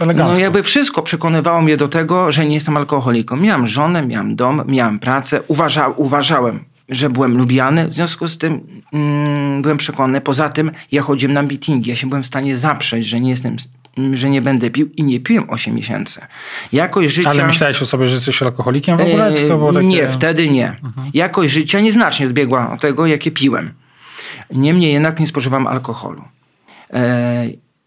elegancką. 0.00 0.34
No 0.34 0.38
jakby 0.38 0.62
wszystko 0.62 1.02
przekonywało 1.02 1.62
mnie 1.62 1.76
do 1.76 1.88
tego, 1.88 2.32
że 2.32 2.46
nie 2.46 2.54
jestem 2.54 2.76
alkoholiką. 2.76 3.36
Miałem 3.36 3.66
żonę, 3.66 4.06
miałem 4.06 4.36
dom, 4.36 4.62
miałem 4.68 4.98
pracę, 4.98 5.40
uważa, 5.48 5.88
uważałem, 5.88 6.64
że 6.88 7.10
byłem 7.10 7.38
lubiany, 7.38 7.88
w 7.88 7.94
związku 7.94 8.28
z 8.28 8.38
tym 8.38 8.82
mm, 8.92 9.62
byłem 9.62 9.78
przekonany. 9.78 10.20
Poza 10.20 10.48
tym 10.48 10.70
ja 10.92 11.02
chodziłem 11.02 11.34
na 11.34 11.42
meetingi, 11.42 11.90
ja 11.90 11.96
się 11.96 12.06
byłem 12.06 12.22
w 12.22 12.26
stanie 12.26 12.56
zaprzeć, 12.56 13.06
że 13.06 13.20
nie 13.20 13.30
jestem 13.30 13.56
że 14.12 14.30
nie 14.30 14.42
będę 14.42 14.70
pił 14.70 14.90
i 14.96 15.02
nie 15.02 15.20
piłem 15.20 15.50
8 15.50 15.74
miesięcy. 15.74 16.20
Jakość 16.72 17.14
życia... 17.14 17.30
Ale 17.30 17.46
myślałeś 17.46 17.82
o 17.82 17.86
sobie, 17.86 18.08
że 18.08 18.14
jesteś 18.14 18.42
alkoholikiem 18.42 18.96
w 18.96 19.00
ogóle? 19.00 19.32
To 19.32 19.58
było 19.58 19.72
takie... 19.72 19.86
Nie, 19.86 20.08
wtedy 20.08 20.48
nie. 20.48 20.68
Mhm. 20.68 21.10
Jakość 21.14 21.52
życia 21.52 21.80
nieznacznie 21.80 22.26
odbiegła 22.26 22.72
od 22.72 22.80
tego, 22.80 23.06
jakie 23.06 23.30
piłem. 23.30 23.72
Niemniej 24.50 24.92
jednak 24.92 25.20
nie 25.20 25.26
spożywam 25.26 25.66
alkoholu. 25.66 26.24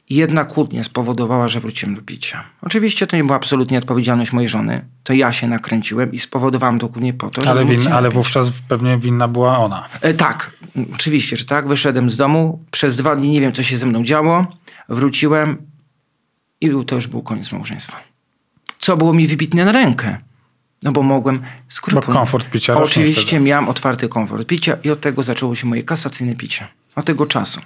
Jedna 0.10 0.44
kłótnia 0.44 0.84
spowodowała, 0.84 1.48
że 1.48 1.60
wróciłem 1.60 1.96
do 1.96 2.02
picia. 2.02 2.44
Oczywiście 2.62 3.08
to 3.08 3.18
nie 3.18 3.24
była 3.24 3.36
absolutnie 3.36 3.78
odpowiedzialność 3.78 4.34
mojej 4.34 4.50
żony. 4.50 4.86
To 5.04 5.14
ja 5.14 5.32
się 5.32 5.48
nakręciłem 5.48 6.14
i 6.14 6.20
spowodowałem 6.20 6.80
to 6.80 6.88
kłótnię 6.88 7.14
po 7.14 7.30
to, 7.30 7.42
żeby 7.42 7.52
Ale, 7.52 7.66
win, 7.66 7.94
ale 7.94 8.10
wówczas 8.10 8.52
pewnie 8.68 8.98
winna 8.98 9.28
była 9.28 9.58
ona. 9.58 9.90
E, 10.02 10.14
tak, 10.14 10.52
oczywiście, 10.94 11.38
że 11.38 11.46
tak. 11.46 11.68
Wyszedłem 11.68 12.10
z 12.10 12.18
domu. 12.18 12.64
Przez 12.72 12.96
dwa 12.96 13.16
dni 13.16 13.30
nie 13.30 13.42
wiem, 13.42 13.54
co 13.54 13.64
się 13.64 13.78
ze 13.78 13.86
mną 13.86 14.04
działo. 14.04 14.48
Wróciłem 14.90 15.58
i 16.62 16.72
to 16.88 16.96
już 16.96 17.08
był 17.08 17.22
koniec 17.22 17.52
małżeństwa. 17.52 17.98
Co 18.80 18.98
było 18.98 19.14
mi 19.14 19.28
wybitnie 19.28 19.66
na 19.66 19.72
rękę. 19.72 20.18
No 20.84 20.92
bo 20.92 21.04
mogłem 21.04 21.42
skrupulatnie. 21.68 22.14
Bo 22.14 22.20
komfort 22.20 22.50
picia 22.50 22.78
Oczywiście 22.78 23.40
miałem 23.40 23.70
otwarty 23.70 24.10
komfort 24.10 24.48
picia 24.48 24.78
i 24.84 24.90
od 24.90 25.02
tego 25.02 25.24
zaczęło 25.24 25.56
się 25.56 25.68
moje 25.68 25.84
kasacyjne 25.84 26.36
picie. 26.36 26.68
Od 26.96 27.06
tego 27.06 27.26
czasu. 27.26 27.62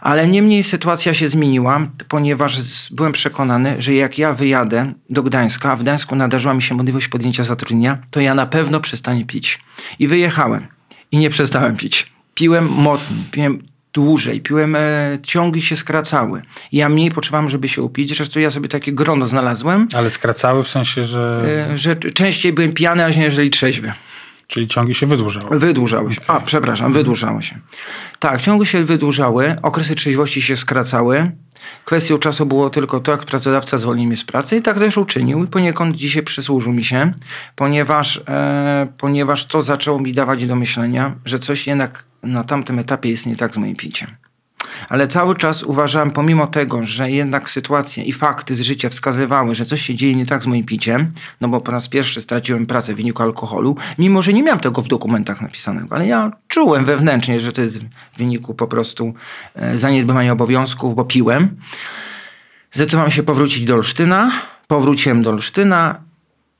Ale 0.00 0.28
niemniej 0.28 0.62
sytuacja 0.62 1.14
się 1.14 1.28
zmieniła, 1.28 1.86
ponieważ 2.08 2.58
byłem 2.90 3.12
przekonany, 3.12 3.76
że 3.78 3.94
jak 3.94 4.18
ja 4.18 4.32
wyjadę 4.32 4.92
do 5.10 5.22
Gdańska, 5.22 5.72
a 5.72 5.76
w 5.76 5.82
Gdańsku 5.82 6.16
nadarzyła 6.16 6.54
mi 6.54 6.62
się 6.62 6.74
możliwość 6.74 7.08
podjęcia 7.08 7.44
zatrudnienia, 7.44 7.98
to 8.10 8.20
ja 8.20 8.34
na 8.34 8.46
pewno 8.46 8.80
przestanie 8.80 9.26
pić. 9.26 9.58
I 9.98 10.06
wyjechałem. 10.06 10.66
I 11.12 11.18
nie 11.18 11.30
przestałem 11.30 11.76
pić. 11.76 12.12
Piłem 12.34 12.68
mocniej, 12.68 13.24
piłem 13.30 13.62
dłużej, 13.92 14.40
piłem, 14.40 14.76
e, 14.76 15.18
ciągi 15.22 15.62
się 15.62 15.76
skracały. 15.76 16.42
Ja 16.72 16.88
mniej 16.88 17.10
potrzebowałem, 17.10 17.48
żeby 17.48 17.68
się 17.68 17.82
upić. 17.82 18.16
Zresztą 18.16 18.40
ja 18.40 18.50
sobie 18.50 18.68
takie 18.68 18.92
grono 18.92 19.26
znalazłem. 19.26 19.88
Ale 19.94 20.10
skracały 20.10 20.64
w 20.64 20.68
sensie, 20.68 21.04
że... 21.04 21.42
E, 21.72 21.78
że 21.78 21.96
częściej 21.96 22.52
byłem 22.52 22.72
pijany, 22.72 23.04
aniżeli 23.04 23.50
trzeźwy. 23.50 23.92
Czyli 24.50 24.68
ciągi 24.68 24.94
się 24.94 25.06
wydłużały. 25.06 25.58
Wydłużały 25.58 26.12
się. 26.12 26.20
A, 26.26 26.40
przepraszam, 26.40 26.92
wydłużały 26.92 27.42
się. 27.42 27.58
Tak, 28.18 28.40
ciągi 28.40 28.66
się 28.66 28.84
wydłużały, 28.84 29.56
okresy 29.62 29.94
trzeźwości 29.94 30.42
się 30.42 30.56
skracały. 30.56 31.30
Kwestią 31.84 32.18
czasu 32.18 32.46
było 32.46 32.70
tylko 32.70 33.00
to, 33.00 33.12
jak 33.12 33.24
pracodawca 33.24 33.78
zwolnił 33.78 34.06
mnie 34.06 34.16
z 34.16 34.24
pracy 34.24 34.56
i 34.56 34.62
tak 34.62 34.78
też 34.78 34.98
uczynił. 34.98 35.44
I 35.44 35.46
poniekąd 35.46 35.96
dzisiaj 35.96 36.22
przysłużył 36.22 36.72
mi 36.72 36.84
się, 36.84 37.12
ponieważ, 37.56 38.22
e, 38.28 38.88
ponieważ 38.98 39.46
to 39.46 39.62
zaczęło 39.62 40.00
mi 40.00 40.12
dawać 40.12 40.46
do 40.46 40.56
myślenia, 40.56 41.14
że 41.24 41.38
coś 41.38 41.66
jednak 41.66 42.04
na 42.22 42.44
tamtym 42.44 42.78
etapie 42.78 43.10
jest 43.10 43.26
nie 43.26 43.36
tak 43.36 43.54
z 43.54 43.56
moim 43.56 43.76
piciem 43.76 44.10
ale 44.88 45.08
cały 45.08 45.34
czas 45.34 45.62
uważałem, 45.62 46.10
pomimo 46.10 46.46
tego, 46.46 46.84
że 46.84 47.10
jednak 47.10 47.50
sytuacje 47.50 48.04
i 48.04 48.12
fakty 48.12 48.54
z 48.54 48.60
życia 48.60 48.88
wskazywały, 48.88 49.54
że 49.54 49.66
coś 49.66 49.82
się 49.82 49.94
dzieje 49.94 50.14
nie 50.14 50.26
tak 50.26 50.42
z 50.42 50.46
moim 50.46 50.64
piciem, 50.64 51.08
no 51.40 51.48
bo 51.48 51.60
po 51.60 51.72
raz 51.72 51.88
pierwszy 51.88 52.22
straciłem 52.22 52.66
pracę 52.66 52.94
w 52.94 52.96
wyniku 52.96 53.22
alkoholu, 53.22 53.76
mimo 53.98 54.22
że 54.22 54.32
nie 54.32 54.42
miałem 54.42 54.60
tego 54.60 54.82
w 54.82 54.88
dokumentach 54.88 55.40
napisanego, 55.40 55.96
ale 55.96 56.06
ja 56.06 56.32
czułem 56.48 56.84
wewnętrznie, 56.84 57.40
że 57.40 57.52
to 57.52 57.60
jest 57.60 57.80
w 57.80 58.18
wyniku 58.18 58.54
po 58.54 58.66
prostu 58.66 59.14
e, 59.54 59.78
zaniedbywania 59.78 60.32
obowiązków, 60.32 60.94
bo 60.94 61.04
piłem. 61.04 61.56
Zdecydowałem 62.72 63.10
się 63.10 63.22
powrócić 63.22 63.64
do 63.64 63.74
Olsztyna. 63.74 64.30
Powróciłem 64.66 65.22
do 65.22 65.30
Olsztyna 65.30 66.09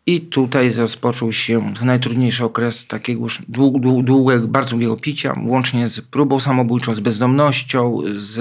i 0.07 0.21
tutaj 0.21 0.73
rozpoczął 0.73 1.33
się 1.33 1.75
najtrudniejszy 1.83 2.45
okres 2.45 2.87
takiego 2.87 3.27
dług, 3.49 3.81
dług, 3.81 4.05
długego, 4.05 4.49
bardzo 4.49 4.71
długiego 4.71 4.97
picia, 4.97 5.35
łącznie 5.47 5.89
z 5.89 6.01
próbą 6.01 6.41
samobójczą, 6.41 6.95
z 6.95 7.01
bezdomnością, 7.01 7.99
z, 8.15 8.39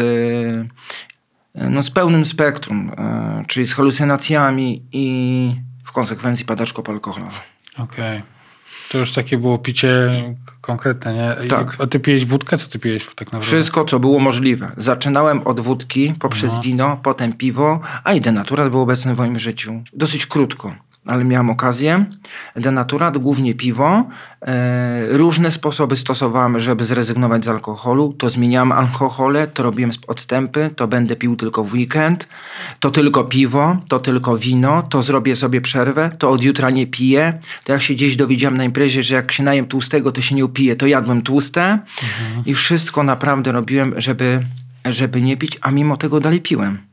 no, 1.55 1.83
z 1.83 1.91
pełnym 1.91 2.25
spektrum, 2.25 2.91
e, 2.97 3.43
czyli 3.47 3.65
z 3.65 3.73
halucynacjami 3.73 4.83
i 4.91 5.55
w 5.83 5.91
konsekwencji 5.91 6.45
padaczką 6.45 6.83
alkoholową. 6.87 7.37
Okej. 7.77 8.17
Okay. 8.17 8.21
To 8.89 8.97
już 8.97 9.11
takie 9.11 9.37
było 9.37 9.57
picie 9.57 10.11
konkretne, 10.61 11.13
nie? 11.13 11.47
Tak. 11.47 11.77
A 11.79 11.87
ty 11.87 11.99
pijesz 11.99 12.25
wódkę? 12.25 12.57
Co 12.57 12.67
ty 12.67 12.79
pijesz 12.79 13.05
tak 13.05 13.27
naprawdę? 13.27 13.47
Wszystko, 13.47 13.85
co 13.85 13.99
było 13.99 14.19
możliwe. 14.19 14.71
Zaczynałem 14.77 15.47
od 15.47 15.59
wódki, 15.59 16.13
poprzez 16.19 16.55
no. 16.55 16.61
wino, 16.61 16.99
potem 17.03 17.33
piwo, 17.33 17.79
a 18.03 18.13
i 18.13 18.21
denaturat 18.21 18.69
był 18.69 18.81
obecny 18.81 19.15
w 19.15 19.17
moim 19.17 19.39
życiu. 19.39 19.83
Dosyć 19.93 20.25
krótko 20.25 20.75
ale 21.09 21.25
miałem 21.25 21.49
okazję. 21.49 22.05
Denaturat, 22.55 23.17
głównie 23.17 23.55
piwo. 23.55 24.07
E, 24.41 25.17
różne 25.17 25.51
sposoby 25.51 25.95
stosowałem, 25.95 26.59
żeby 26.59 26.85
zrezygnować 26.85 27.45
z 27.45 27.47
alkoholu. 27.47 28.13
To 28.13 28.29
zmieniałem 28.29 28.71
alkohole, 28.71 29.47
to 29.47 29.63
robiłem 29.63 29.91
odstępy, 30.07 30.69
to 30.75 30.87
będę 30.87 31.15
pił 31.15 31.35
tylko 31.35 31.63
w 31.63 31.73
weekend, 31.73 32.27
to 32.79 32.91
tylko 32.91 33.23
piwo, 33.23 33.77
to 33.87 33.99
tylko 33.99 34.37
wino, 34.37 34.83
to 34.83 35.01
zrobię 35.01 35.35
sobie 35.35 35.61
przerwę, 35.61 36.11
to 36.19 36.29
od 36.29 36.43
jutra 36.43 36.69
nie 36.69 36.87
piję. 36.87 37.33
To 37.63 37.73
jak 37.73 37.81
się 37.81 37.93
gdzieś 37.93 38.15
dowiedziałem 38.15 38.57
na 38.57 38.63
imprezie, 38.63 39.03
że 39.03 39.15
jak 39.15 39.31
się 39.31 39.43
najem 39.43 39.65
tłustego, 39.65 40.11
to 40.11 40.21
się 40.21 40.35
nie 40.35 40.45
upije, 40.45 40.75
to 40.75 40.87
jadłem 40.87 41.21
tłuste. 41.21 41.63
Mhm. 41.63 42.45
I 42.45 42.53
wszystko 42.53 43.03
naprawdę 43.03 43.51
robiłem, 43.51 43.93
żeby, 43.97 44.43
żeby 44.85 45.21
nie 45.21 45.37
pić, 45.37 45.57
a 45.61 45.71
mimo 45.71 45.97
tego 45.97 46.19
dalej 46.19 46.41
piłem. 46.41 46.88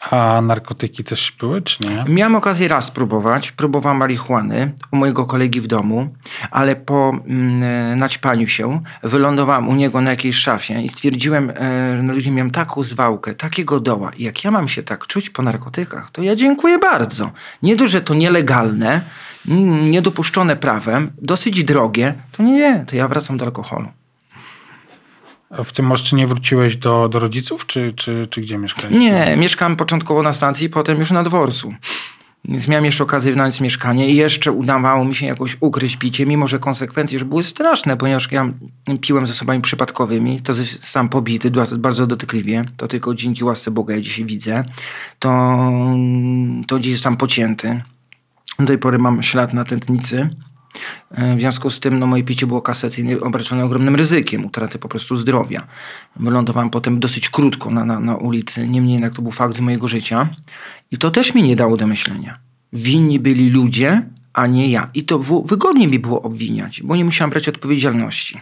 A 0.00 0.40
narkotyki 0.40 1.04
też 1.04 1.32
były, 1.40 1.62
czy 1.62 1.88
nie? 1.88 2.04
Miałem 2.08 2.36
okazję 2.36 2.68
raz 2.68 2.84
spróbować. 2.84 3.52
Próbowałem 3.52 3.98
marihuany 3.98 4.72
u 4.92 4.96
mojego 4.96 5.26
kolegi 5.26 5.60
w 5.60 5.66
domu, 5.66 6.08
ale 6.50 6.76
po 6.76 7.12
mm, 7.26 7.98
naćpaniu 7.98 8.46
się 8.46 8.80
wylądowałem 9.02 9.68
u 9.68 9.74
niego 9.74 10.00
na 10.00 10.10
jakiejś 10.10 10.36
szafie 10.36 10.82
i 10.82 10.88
stwierdziłem, 10.88 11.52
e, 11.54 12.00
no, 12.02 12.20
że 12.20 12.30
miałem 12.30 12.50
taką 12.50 12.82
zwałkę, 12.82 13.34
takiego 13.34 13.80
doła. 13.80 14.10
Jak 14.18 14.44
ja 14.44 14.50
mam 14.50 14.68
się 14.68 14.82
tak 14.82 15.06
czuć 15.06 15.30
po 15.30 15.42
narkotykach, 15.42 16.10
to 16.10 16.22
ja 16.22 16.36
dziękuję 16.36 16.78
bardzo. 16.78 17.30
Nie 17.62 17.76
dość, 17.76 17.92
że 17.92 18.00
to 18.00 18.14
nielegalne, 18.14 19.00
niedopuszczone 19.90 20.56
prawem, 20.56 21.10
dosyć 21.22 21.64
drogie, 21.64 22.14
to 22.32 22.42
nie, 22.42 22.84
to 22.88 22.96
ja 22.96 23.08
wracam 23.08 23.36
do 23.36 23.44
alkoholu. 23.44 23.88
W 25.50 25.72
tym 25.72 25.86
moście 25.86 26.16
nie 26.16 26.26
wróciłeś 26.26 26.76
do, 26.76 27.08
do 27.08 27.18
rodziców, 27.18 27.66
czy, 27.66 27.92
czy, 27.96 28.26
czy 28.30 28.40
gdzie 28.40 28.58
mieszkałeś? 28.58 28.96
Nie, 28.96 29.36
mieszkałem 29.36 29.76
początkowo 29.76 30.22
na 30.22 30.32
stacji, 30.32 30.70
potem 30.70 30.98
już 30.98 31.10
na 31.10 31.22
dworcu. 31.22 31.74
Więc 32.44 32.68
miałem 32.68 32.84
jeszcze 32.84 33.04
okazję 33.04 33.32
wynająć 33.32 33.60
mieszkanie 33.60 34.10
i 34.10 34.16
jeszcze 34.16 34.52
udawało 34.52 35.04
mi 35.04 35.14
się 35.14 35.26
jakoś 35.26 35.56
ukryć 35.60 35.96
picie, 35.96 36.26
mimo 36.26 36.48
że 36.48 36.58
konsekwencje 36.58 37.18
już 37.18 37.24
były 37.24 37.42
straszne, 37.42 37.96
ponieważ 37.96 38.32
ja 38.32 38.52
piłem 39.00 39.26
ze 39.26 39.32
osobami 39.32 39.60
przypadkowymi, 39.62 40.40
to 40.40 40.54
sam 40.80 41.08
pobity 41.08 41.50
bardzo 41.78 42.06
dotykliwie, 42.06 42.64
to 42.76 42.88
tylko 42.88 43.14
dzięki 43.14 43.44
łasce 43.44 43.70
Boga 43.70 43.94
ja 43.94 44.00
dzisiaj 44.00 44.24
widzę, 44.24 44.64
to, 45.18 45.58
to 46.66 46.78
jestem 46.78 47.16
pocięty. 47.16 47.82
Do 48.58 48.66
tej 48.66 48.78
pory 48.78 48.98
mam 48.98 49.22
ślad 49.22 49.54
na 49.54 49.64
tętnicy. 49.64 50.30
E, 51.10 51.36
w 51.36 51.40
związku 51.40 51.70
z 51.70 51.80
tym 51.80 51.98
no, 51.98 52.06
moje 52.06 52.24
picie 52.24 52.46
było 52.46 52.62
kasacyjne, 52.62 53.20
obarczone 53.20 53.64
ogromnym 53.64 53.96
ryzykiem 53.96 54.44
utraty 54.44 54.78
po 54.78 54.88
prostu 54.88 55.16
zdrowia. 55.16 55.66
Wylądowałem 56.16 56.70
potem 56.70 57.00
dosyć 57.00 57.30
krótko 57.30 57.70
na, 57.70 57.84
na, 57.84 58.00
na 58.00 58.16
ulicy, 58.16 58.68
niemniej 58.68 58.92
jednak 58.92 59.14
to 59.14 59.22
był 59.22 59.32
fakt 59.32 59.54
z 59.54 59.60
mojego 59.60 59.88
życia. 59.88 60.28
I 60.90 60.98
to 60.98 61.10
też 61.10 61.34
mi 61.34 61.42
nie 61.42 61.56
dało 61.56 61.76
do 61.76 61.86
myślenia. 61.86 62.38
Winni 62.72 63.20
byli 63.20 63.50
ludzie, 63.50 64.02
a 64.32 64.46
nie 64.46 64.68
ja. 64.68 64.90
I 64.94 65.04
to 65.04 65.18
wygodnie 65.44 65.88
mi 65.88 65.98
było 65.98 66.22
obwiniać, 66.22 66.82
bo 66.82 66.96
nie 66.96 67.04
musiałem 67.04 67.30
brać 67.30 67.48
odpowiedzialności 67.48 68.40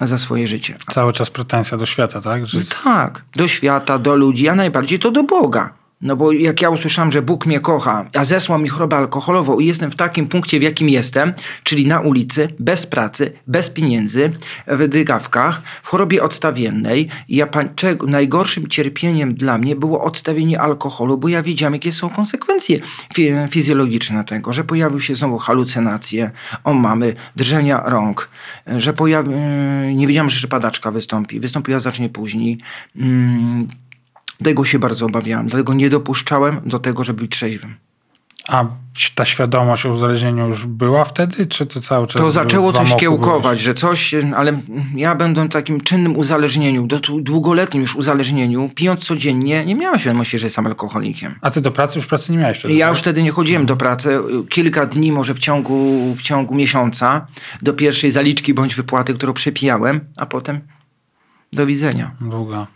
za 0.00 0.18
swoje 0.18 0.48
życie. 0.48 0.76
Cały 0.92 1.12
czas 1.12 1.30
pretensja 1.30 1.78
do 1.78 1.86
świata, 1.86 2.20
tak? 2.20 2.46
Że... 2.46 2.58
Tak, 2.84 3.22
do 3.36 3.48
świata, 3.48 3.98
do 3.98 4.16
ludzi, 4.16 4.48
a 4.48 4.54
najbardziej 4.54 4.98
to 4.98 5.10
do 5.10 5.22
Boga. 5.22 5.79
No 6.00 6.16
bo 6.16 6.32
jak 6.32 6.62
ja 6.62 6.70
usłyszałem, 6.70 7.12
że 7.12 7.22
Bóg 7.22 7.46
mnie 7.46 7.60
kocha, 7.60 8.10
a 8.14 8.24
zesłał 8.24 8.58
mi 8.58 8.68
chorobę 8.68 8.96
alkoholową 8.96 9.58
i 9.58 9.66
jestem 9.66 9.90
w 9.90 9.96
takim 9.96 10.28
punkcie, 10.28 10.58
w 10.58 10.62
jakim 10.62 10.88
jestem, 10.88 11.32
czyli 11.62 11.86
na 11.86 12.00
ulicy, 12.00 12.48
bez 12.58 12.86
pracy, 12.86 13.32
bez 13.46 13.70
pieniędzy, 13.70 14.32
w 14.66 14.88
dygawkach, 14.88 15.62
w 15.82 15.88
chorobie 15.88 16.22
odstawiennej, 16.22 17.08
ja 17.28 17.46
czego, 17.76 18.06
najgorszym 18.06 18.68
cierpieniem 18.68 19.34
dla 19.34 19.58
mnie 19.58 19.76
było 19.76 20.04
odstawienie 20.04 20.60
alkoholu, 20.60 21.18
bo 21.18 21.28
ja 21.28 21.42
wiedziałem, 21.42 21.74
jakie 21.74 21.92
są 21.92 22.10
konsekwencje 22.10 22.80
fizjologiczne 23.50 24.24
tego, 24.24 24.52
że 24.52 24.64
pojawiły 24.64 25.00
się 25.00 25.14
znowu 25.14 25.38
halucynacje, 25.38 26.30
o 26.64 26.74
mamy, 26.74 27.14
drżenia 27.36 27.82
rąk, 27.86 28.30
że 28.66 28.92
pojawi, 28.92 29.30
nie 29.94 30.06
wiedziałem, 30.06 30.30
że 30.30 30.48
padaczka 30.48 30.90
wystąpi, 30.90 31.40
wystąpiła 31.40 31.78
znacznie 31.78 32.08
później. 32.08 32.58
Mm, 32.96 33.68
tego 34.44 34.64
się 34.64 34.78
bardzo 34.78 35.06
obawiałem, 35.06 35.46
dlatego 35.46 35.74
nie 35.74 35.90
dopuszczałem 35.90 36.60
do 36.66 36.78
tego, 36.78 37.04
żeby 37.04 37.22
być 37.22 37.30
trzeźwym. 37.30 37.74
A 38.48 38.64
ta 39.14 39.24
świadomość 39.24 39.86
o 39.86 39.90
uzależnieniu 39.92 40.46
już 40.46 40.66
była 40.66 41.04
wtedy, 41.04 41.46
czy 41.46 41.66
to 41.66 41.80
cały 41.80 42.06
czas? 42.06 42.22
To 42.22 42.30
zaczęło 42.30 42.72
coś 42.72 42.96
kiełkować, 42.96 43.42
byłeś? 43.42 43.62
że 43.62 43.74
coś, 43.74 44.14
ale 44.36 44.60
ja 44.94 45.14
będąc 45.14 45.52
takim 45.52 45.80
czynnym 45.80 46.16
uzależnieniu, 46.16 46.88
długoletnim 47.20 47.80
już 47.80 47.96
uzależnieniu, 47.96 48.70
pijąc 48.74 49.04
codziennie, 49.04 49.64
nie 49.64 49.74
miałem 49.74 49.98
świadomości, 49.98 50.38
że 50.38 50.46
jestem 50.46 50.66
alkoholikiem. 50.66 51.34
A 51.40 51.50
ty 51.50 51.60
do 51.60 51.70
pracy 51.70 51.98
już 51.98 52.06
pracy 52.06 52.32
nie 52.32 52.38
miałeś 52.38 52.58
wtedy? 52.58 52.74
Ja 52.74 52.86
tak? 52.86 52.94
już 52.94 52.98
wtedy 52.98 53.22
nie 53.22 53.30
chodziłem 53.30 53.66
do 53.66 53.76
pracy. 53.76 54.18
Kilka 54.48 54.86
dni, 54.86 55.12
może 55.12 55.34
w 55.34 55.38
ciągu, 55.38 56.14
w 56.14 56.22
ciągu 56.22 56.54
miesiąca, 56.54 57.26
do 57.62 57.72
pierwszej 57.72 58.10
zaliczki 58.10 58.54
bądź 58.54 58.74
wypłaty, 58.74 59.14
którą 59.14 59.32
przepijałem, 59.32 60.00
a 60.16 60.26
potem 60.26 60.60
do 61.52 61.66
widzenia. 61.66 62.10
Długa. 62.20 62.66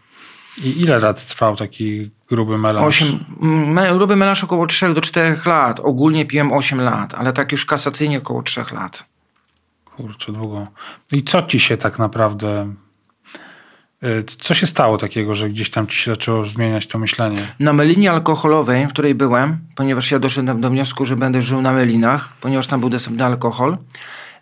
I 0.62 0.80
ile 0.80 0.98
lat 0.98 1.26
trwał 1.26 1.56
taki 1.56 2.10
gruby 2.28 2.58
melanż? 2.58 2.86
8, 2.86 3.24
me, 3.40 3.94
gruby 3.94 4.16
melanż 4.16 4.44
około 4.44 4.66
3 4.66 4.94
do 4.94 5.00
4 5.00 5.36
lat. 5.46 5.80
Ogólnie 5.80 6.26
piłem 6.26 6.52
8 6.52 6.80
lat, 6.80 7.14
ale 7.14 7.32
tak 7.32 7.52
już 7.52 7.66
kasacyjnie 7.66 8.18
około 8.18 8.42
3 8.42 8.64
lat. 8.72 9.04
Kurczę, 9.84 10.32
długo. 10.32 10.66
I 11.12 11.22
co 11.22 11.42
ci 11.42 11.60
się 11.60 11.76
tak 11.76 11.98
naprawdę... 11.98 12.74
Y, 14.04 14.24
co 14.24 14.54
się 14.54 14.66
stało 14.66 14.98
takiego, 14.98 15.34
że 15.34 15.48
gdzieś 15.48 15.70
tam 15.70 15.86
ci 15.86 15.96
się 15.96 16.10
zaczęło 16.10 16.44
zmieniać 16.44 16.86
to 16.86 16.98
myślenie? 16.98 17.38
Na 17.60 17.72
melinie 17.72 18.10
alkoholowej, 18.10 18.86
w 18.86 18.90
której 18.90 19.14
byłem, 19.14 19.58
ponieważ 19.74 20.10
ja 20.10 20.18
doszedłem 20.18 20.60
do 20.60 20.70
wniosku, 20.70 21.04
że 21.04 21.16
będę 21.16 21.42
żył 21.42 21.62
na 21.62 21.72
melinach, 21.72 22.32
ponieważ 22.40 22.66
tam 22.66 22.80
był 22.80 22.88
dostępny 22.88 23.24
alkohol, 23.24 23.78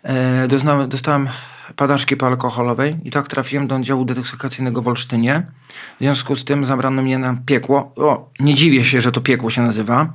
e, 0.03 0.47
dostałem 0.87 1.27
padaczki 1.75 2.17
poalkoholowej 2.17 2.97
i 3.03 3.11
tak 3.11 3.27
trafiłem 3.27 3.67
do 3.67 3.75
oddziału 3.75 4.05
detoksykacyjnego 4.05 4.81
w 4.81 4.87
Olsztynie. 4.87 5.47
W 5.95 5.99
związku 5.99 6.35
z 6.35 6.45
tym 6.45 6.65
zabrano 6.65 7.01
mnie 7.01 7.17
na 7.17 7.37
piekło. 7.45 7.91
O, 7.95 8.29
nie 8.39 8.55
dziwię 8.55 8.85
się, 8.85 9.01
że 9.01 9.11
to 9.11 9.21
piekło 9.21 9.49
się 9.49 9.61
nazywa. 9.61 10.13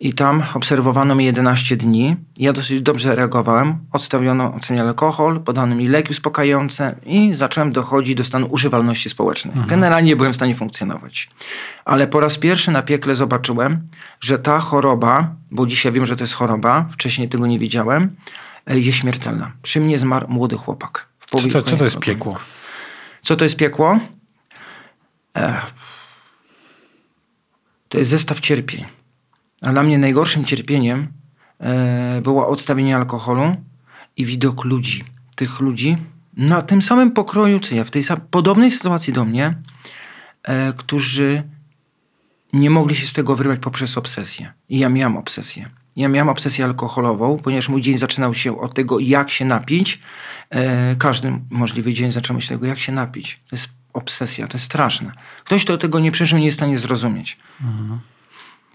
I 0.00 0.12
tam 0.12 0.42
obserwowano 0.54 1.14
mnie 1.14 1.26
11 1.26 1.76
dni. 1.76 2.16
Ja 2.38 2.52
dosyć 2.52 2.82
dobrze 2.82 3.14
reagowałem. 3.14 3.78
Odstawiono 3.92 4.54
ocenie 4.54 4.82
alkohol, 4.82 5.40
podano 5.40 5.74
mi 5.74 5.88
leki 5.88 6.10
uspokajające 6.10 6.94
i 7.06 7.34
zacząłem 7.34 7.72
dochodzić 7.72 8.14
do 8.14 8.24
stanu 8.24 8.46
używalności 8.46 9.10
społecznej. 9.10 9.52
Mhm. 9.52 9.68
Generalnie 9.68 10.16
byłem 10.16 10.32
w 10.32 10.36
stanie 10.36 10.54
funkcjonować. 10.54 11.30
Ale 11.84 12.06
po 12.06 12.20
raz 12.20 12.38
pierwszy 12.38 12.70
na 12.70 12.82
piekle 12.82 13.14
zobaczyłem, 13.14 13.88
że 14.20 14.38
ta 14.38 14.58
choroba, 14.58 15.34
bo 15.50 15.66
dzisiaj 15.66 15.92
wiem, 15.92 16.06
że 16.06 16.16
to 16.16 16.22
jest 16.22 16.34
choroba, 16.34 16.86
wcześniej 16.90 17.28
tego 17.28 17.46
nie 17.46 17.58
wiedziałem, 17.58 18.16
jest 18.66 18.98
śmiertelna. 18.98 19.52
Przy 19.62 19.80
mnie 19.80 19.98
zmarł 19.98 20.28
młody 20.28 20.56
chłopak. 20.56 21.08
Co 21.26 21.48
to, 21.48 21.62
co 21.62 21.76
to 21.76 21.84
jest 21.84 21.98
piekło? 21.98 22.38
Co 23.22 23.36
to 23.36 23.44
jest 23.44 23.56
piekło? 23.56 23.98
To 27.88 27.98
jest 27.98 28.10
zestaw 28.10 28.40
cierpień. 28.40 28.84
A 29.62 29.72
dla 29.72 29.82
mnie 29.82 29.98
najgorszym 29.98 30.44
cierpieniem 30.44 31.08
e, 31.60 32.20
było 32.22 32.48
odstawienie 32.48 32.96
alkoholu 32.96 33.56
i 34.16 34.26
widok 34.26 34.64
ludzi. 34.64 35.04
Tych 35.34 35.60
ludzi 35.60 35.96
na 36.36 36.62
tym 36.62 36.82
samym 36.82 37.10
pokroju, 37.10 37.60
co 37.60 37.74
ja, 37.74 37.84
w 37.84 37.90
tej 37.90 38.02
podobnej 38.30 38.70
sytuacji 38.70 39.12
do 39.12 39.24
mnie, 39.24 39.54
e, 40.42 40.72
którzy 40.72 41.42
nie 42.52 42.70
mogli 42.70 42.94
się 42.94 43.06
z 43.06 43.12
tego 43.12 43.36
wyrwać 43.36 43.60
poprzez 43.60 43.98
obsesję. 43.98 44.52
I 44.68 44.78
ja 44.78 44.88
miałam 44.88 45.16
obsesję. 45.16 45.70
Ja 45.96 46.08
miałam 46.08 46.28
obsesję 46.28 46.64
alkoholową, 46.64 47.38
ponieważ 47.38 47.68
mój 47.68 47.80
dzień 47.80 47.98
zaczynał 47.98 48.34
się 48.34 48.60
od 48.60 48.74
tego, 48.74 48.98
jak 48.98 49.30
się 49.30 49.44
napić. 49.44 50.00
E, 50.50 50.96
każdy 50.96 51.32
możliwy 51.50 51.92
dzień 51.92 52.12
zaczynał 52.12 52.40
się 52.40 52.46
od 52.46 52.48
tego, 52.48 52.66
jak 52.66 52.78
się 52.78 52.92
napić. 52.92 53.40
To 53.50 53.56
jest 53.56 53.68
obsesja, 53.92 54.48
to 54.48 54.54
jest 54.54 54.64
straszne. 54.64 55.12
Ktoś, 55.44 55.64
kto 55.64 55.78
tego 55.78 56.00
nie 56.00 56.12
przeżył, 56.12 56.38
nie 56.38 56.44
jest 56.44 56.58
w 56.58 56.60
stanie 56.60 56.78
zrozumieć. 56.78 57.38
Mhm. 57.60 58.00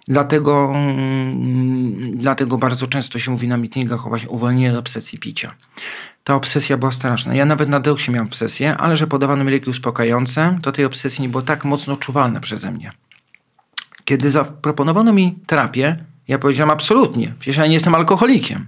Dlatego, 0.08 0.72
mm, 0.76 2.18
dlatego 2.18 2.58
bardzo 2.58 2.88
często 2.88 3.20
się 3.20 3.32
mówi 3.32 3.48
na 3.48 3.58
mitingach 3.58 4.06
o 4.06 4.10
właśnie 4.10 4.30
uwolnieniu 4.30 4.72
od 4.72 4.80
obsesji 4.80 5.20
picia. 5.20 5.54
Ta 6.24 6.36
obsesja 6.36 6.78
była 6.78 6.92
straszna. 6.92 7.36
Ja 7.36 7.46
nawet 7.46 7.70
na 7.70 7.80
deoksie 7.80 8.12
miałem 8.12 8.28
obsesję, 8.28 8.78
ale 8.78 8.98
że 8.98 9.08
podawano 9.08 9.44
mi 9.44 9.52
leki 9.52 9.70
uspokajające, 9.70 10.60
to 10.62 10.72
tej 10.72 10.86
obsesji 10.86 11.22
nie 11.22 11.30
było 11.30 11.42
tak 11.42 11.66
mocno 11.66 11.96
czuwalne 11.96 12.42
przeze 12.42 12.72
mnie. 12.72 12.92
Kiedy 14.06 14.32
zaproponowano 14.32 15.14
mi 15.14 15.36
terapię, 15.46 15.98
ja 16.32 16.40
powiedziałem 16.40 16.72
absolutnie, 16.72 17.34
przecież 17.40 17.58
ja 17.58 17.68
nie 17.68 17.74
jestem 17.74 17.96
alkoholikiem. 17.96 18.68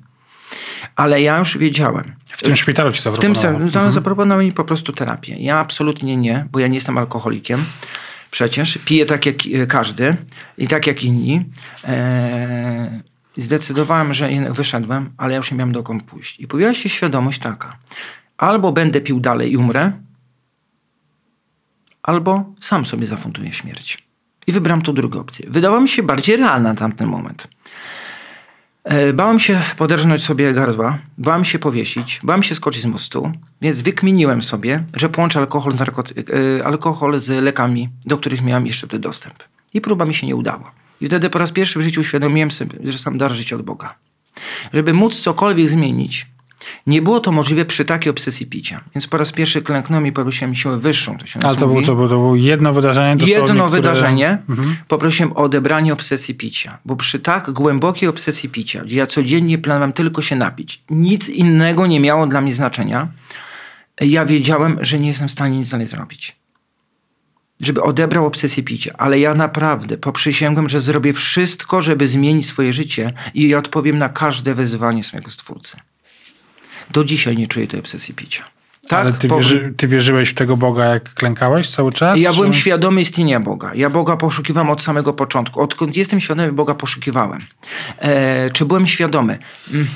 Ale 0.96 1.22
ja 1.22 1.38
już 1.38 1.58
wiedziałem. 1.58 2.16
W 2.26 2.44
tym 2.44 2.56
szpitalu 2.56 2.92
ci 2.92 3.02
zaproponowano? 3.02 3.58
W 3.58 3.60
tym 3.60 3.66
mhm. 3.66 3.92
zaproponowano 3.92 4.44
mi 4.44 4.52
po 4.52 4.64
prostu 4.64 4.94
terapię. 4.94 5.36
Ja 5.36 5.60
absolutnie 5.60 6.18
nie, 6.18 6.48
bo 6.52 6.60
ja 6.60 6.68
nie 6.68 6.74
jestem 6.74 6.98
alkoholikiem. 6.98 7.66
Przecież 8.32 8.80
piję 8.86 9.06
tak 9.06 9.26
jak 9.26 9.36
e, 9.54 9.68
każdy 9.68 10.16
i 10.58 10.68
tak 10.68 10.88
jak 10.88 11.04
inni. 11.04 11.46
Eee, 11.88 13.02
zdecydowałem, 13.38 14.14
że 14.14 14.30
wyszedłem, 14.54 15.14
ale 15.18 15.32
ja 15.32 15.38
już 15.38 15.52
nie 15.52 15.58
miałem 15.58 15.74
dokąd 15.74 16.04
pójść. 16.04 16.40
I 16.40 16.48
pojawiła 16.48 16.74
się 16.74 16.90
świadomość 16.90 17.40
taka. 17.40 17.78
Albo 18.38 18.72
będę 18.72 19.02
pił 19.02 19.20
dalej 19.20 19.52
i 19.52 19.58
umrę, 19.58 19.92
albo 22.04 22.46
sam 22.62 22.86
sobie 22.86 23.06
zafunduję 23.06 23.54
śmierć. 23.54 24.04
I 24.48 24.52
wybrałem 24.52 24.82
tą 24.82 24.94
drugą 24.94 25.20
opcję. 25.20 25.46
Wydała 25.50 25.80
mi 25.80 25.90
się 25.90 26.04
bardziej 26.04 26.38
realna 26.38 26.70
na 26.70 26.76
tamten 26.76 27.08
moment. 27.08 27.48
E, 28.84 29.14
bałem 29.14 29.40
się 29.40 29.62
poderżnąć 29.78 30.24
sobie 30.24 30.54
gardła, 30.54 31.00
bałem 31.18 31.46
się 31.46 31.60
powiesić, 31.60 32.20
bałem 32.24 32.44
się 32.44 32.56
skoczyć 32.56 32.82
z 32.82 32.86
mostu, 32.86 33.32
więc 33.62 33.82
wykminiłem 33.82 34.42
sobie, 34.42 34.84
że 34.94 35.10
połączę 35.10 35.40
alkohol, 35.40 35.74
e, 35.74 36.66
alkohol 36.66 37.20
z 37.20 37.44
lekami, 37.44 37.90
do 38.06 38.18
których 38.18 38.42
miałem 38.42 38.68
jeszcze 38.68 38.88
ten 38.88 39.02
dostęp. 39.02 39.36
I 39.74 39.82
próba 39.82 40.06
mi 40.06 40.14
się 40.14 40.28
nie 40.28 40.36
udała. 40.36 40.72
I 41.02 41.08
wtedy 41.08 41.30
po 41.30 41.40
raz 41.40 41.52
pierwszy 41.52 41.80
w 41.80 41.82
życiu 41.82 42.02
uświadomiłem 42.02 42.52
sobie, 42.52 42.92
że 42.92 43.00
sam 43.00 43.18
dar 43.18 43.32
życia 43.32 43.56
od 43.56 43.62
Boga. 43.62 43.96
Żeby 44.74 44.94
móc 44.94 45.22
cokolwiek 45.22 45.70
zmienić, 45.70 46.28
Nie 46.88 47.02
było 47.02 47.20
to 47.20 47.32
możliwe 47.32 47.66
przy 47.66 47.86
takiej 47.86 48.10
obsesji 48.10 48.46
picia. 48.46 48.82
Więc 48.96 49.08
po 49.08 49.18
raz 49.18 49.32
pierwszy 49.32 49.62
klęknąłem 49.62 50.08
i 50.08 50.12
poprosiłem 50.12 50.56
siłę 50.56 50.78
wyższą. 50.78 51.18
To 51.18 51.26
się 51.26 51.40
Ale 51.44 51.56
to 51.56 51.60
było, 51.60 51.74
mówi. 51.74 51.86
to, 51.86 51.96
było, 51.96 52.08
to 52.08 52.16
było 52.16 52.36
jedno 52.36 52.74
wydarzenie 52.74 53.16
dosłownie, 53.18 53.48
Jedno 53.48 53.70
wydarzenie. 53.70 54.38
Mhm. 54.50 54.76
Poprosiłem 54.88 55.32
o 55.32 55.36
odebranie 55.36 55.94
obsesji 55.94 56.36
picia. 56.36 56.78
Bo 56.86 56.96
przy 56.96 57.20
tak 57.20 57.52
głębokiej 57.52 58.10
obsesji 58.10 58.50
picia, 58.50 58.84
gdzie 58.84 58.98
ja 58.98 59.08
codziennie 59.08 59.58
planowałem 59.58 59.94
tylko 59.94 60.22
się 60.22 60.36
napić, 60.36 60.84
nic 60.90 61.30
innego 61.30 61.88
nie 61.88 62.00
miało 62.00 62.28
dla 62.28 62.42
mnie 62.42 62.54
znaczenia, 62.54 63.08
ja 64.02 64.26
wiedziałem, 64.26 64.78
że 64.82 65.00
nie 65.00 65.08
jestem 65.08 65.28
w 65.28 65.32
stanie 65.32 65.58
nic 65.58 65.70
dalej 65.70 65.88
zrobić. 65.88 66.36
Żeby 67.60 67.84
odebrał 67.84 68.26
obsesję 68.26 68.64
picia. 68.64 68.94
Ale 68.98 69.20
ja 69.20 69.34
naprawdę 69.34 69.98
poprzysięgłem, 69.98 70.70
że 70.70 70.82
zrobię 70.82 71.14
wszystko, 71.14 71.82
żeby 71.82 72.08
zmienić 72.08 72.46
swoje 72.46 72.74
życie 72.74 73.14
i 73.34 73.56
odpowiem 73.56 73.98
na 73.98 74.10
każde 74.10 74.56
wezwanie 74.56 75.04
swojego 75.04 75.32
stwórcy. 75.32 75.78
Do 76.94 77.04
dzisiaj 77.04 77.38
nie 77.38 77.48
czuję 77.48 77.68
tej 77.68 77.80
obsesji 77.80 78.14
picia. 78.14 78.44
Tak, 78.88 79.00
Ale 79.00 79.14
ty, 79.14 79.28
po- 79.28 79.36
wierzy, 79.38 79.74
ty 79.78 79.88
wierzyłeś 79.88 80.30
w 80.30 80.34
tego 80.34 80.58
Boga, 80.58 80.86
jak 80.86 81.14
klękałeś 81.14 81.70
cały 81.70 81.92
czas? 81.92 82.20
ja 82.20 82.30
czy- 82.30 82.36
byłem 82.36 82.54
świadomy 82.54 83.02
istnienia 83.02 83.40
Boga. 83.40 83.72
Ja 83.76 83.90
Boga 83.90 84.18
poszukiwałem 84.18 84.70
od 84.70 84.82
samego 84.82 85.14
początku. 85.14 85.62
Odkąd 85.62 85.98
jestem 85.98 86.20
świadomy, 86.20 86.52
Boga 86.52 86.74
poszukiwałem. 86.74 87.46
E, 88.00 88.50
czy 88.50 88.66
byłem 88.66 88.88
świadomy? 88.88 89.40
Mm, 89.74 89.88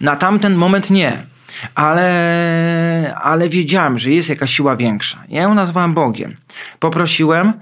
Na 0.00 0.16
tamten 0.16 0.54
moment 0.54 0.90
nie. 0.90 1.22
Ale, 1.74 3.14
ale 3.22 3.48
wiedziałem, 3.48 3.98
że 3.98 4.10
jest 4.10 4.28
jakaś 4.28 4.54
siła 4.56 4.76
większa. 4.76 5.24
Ja 5.28 5.42
ją 5.42 5.54
nazwałem 5.54 5.94
Bogiem. 5.94 6.36
Poprosiłem 6.78 7.52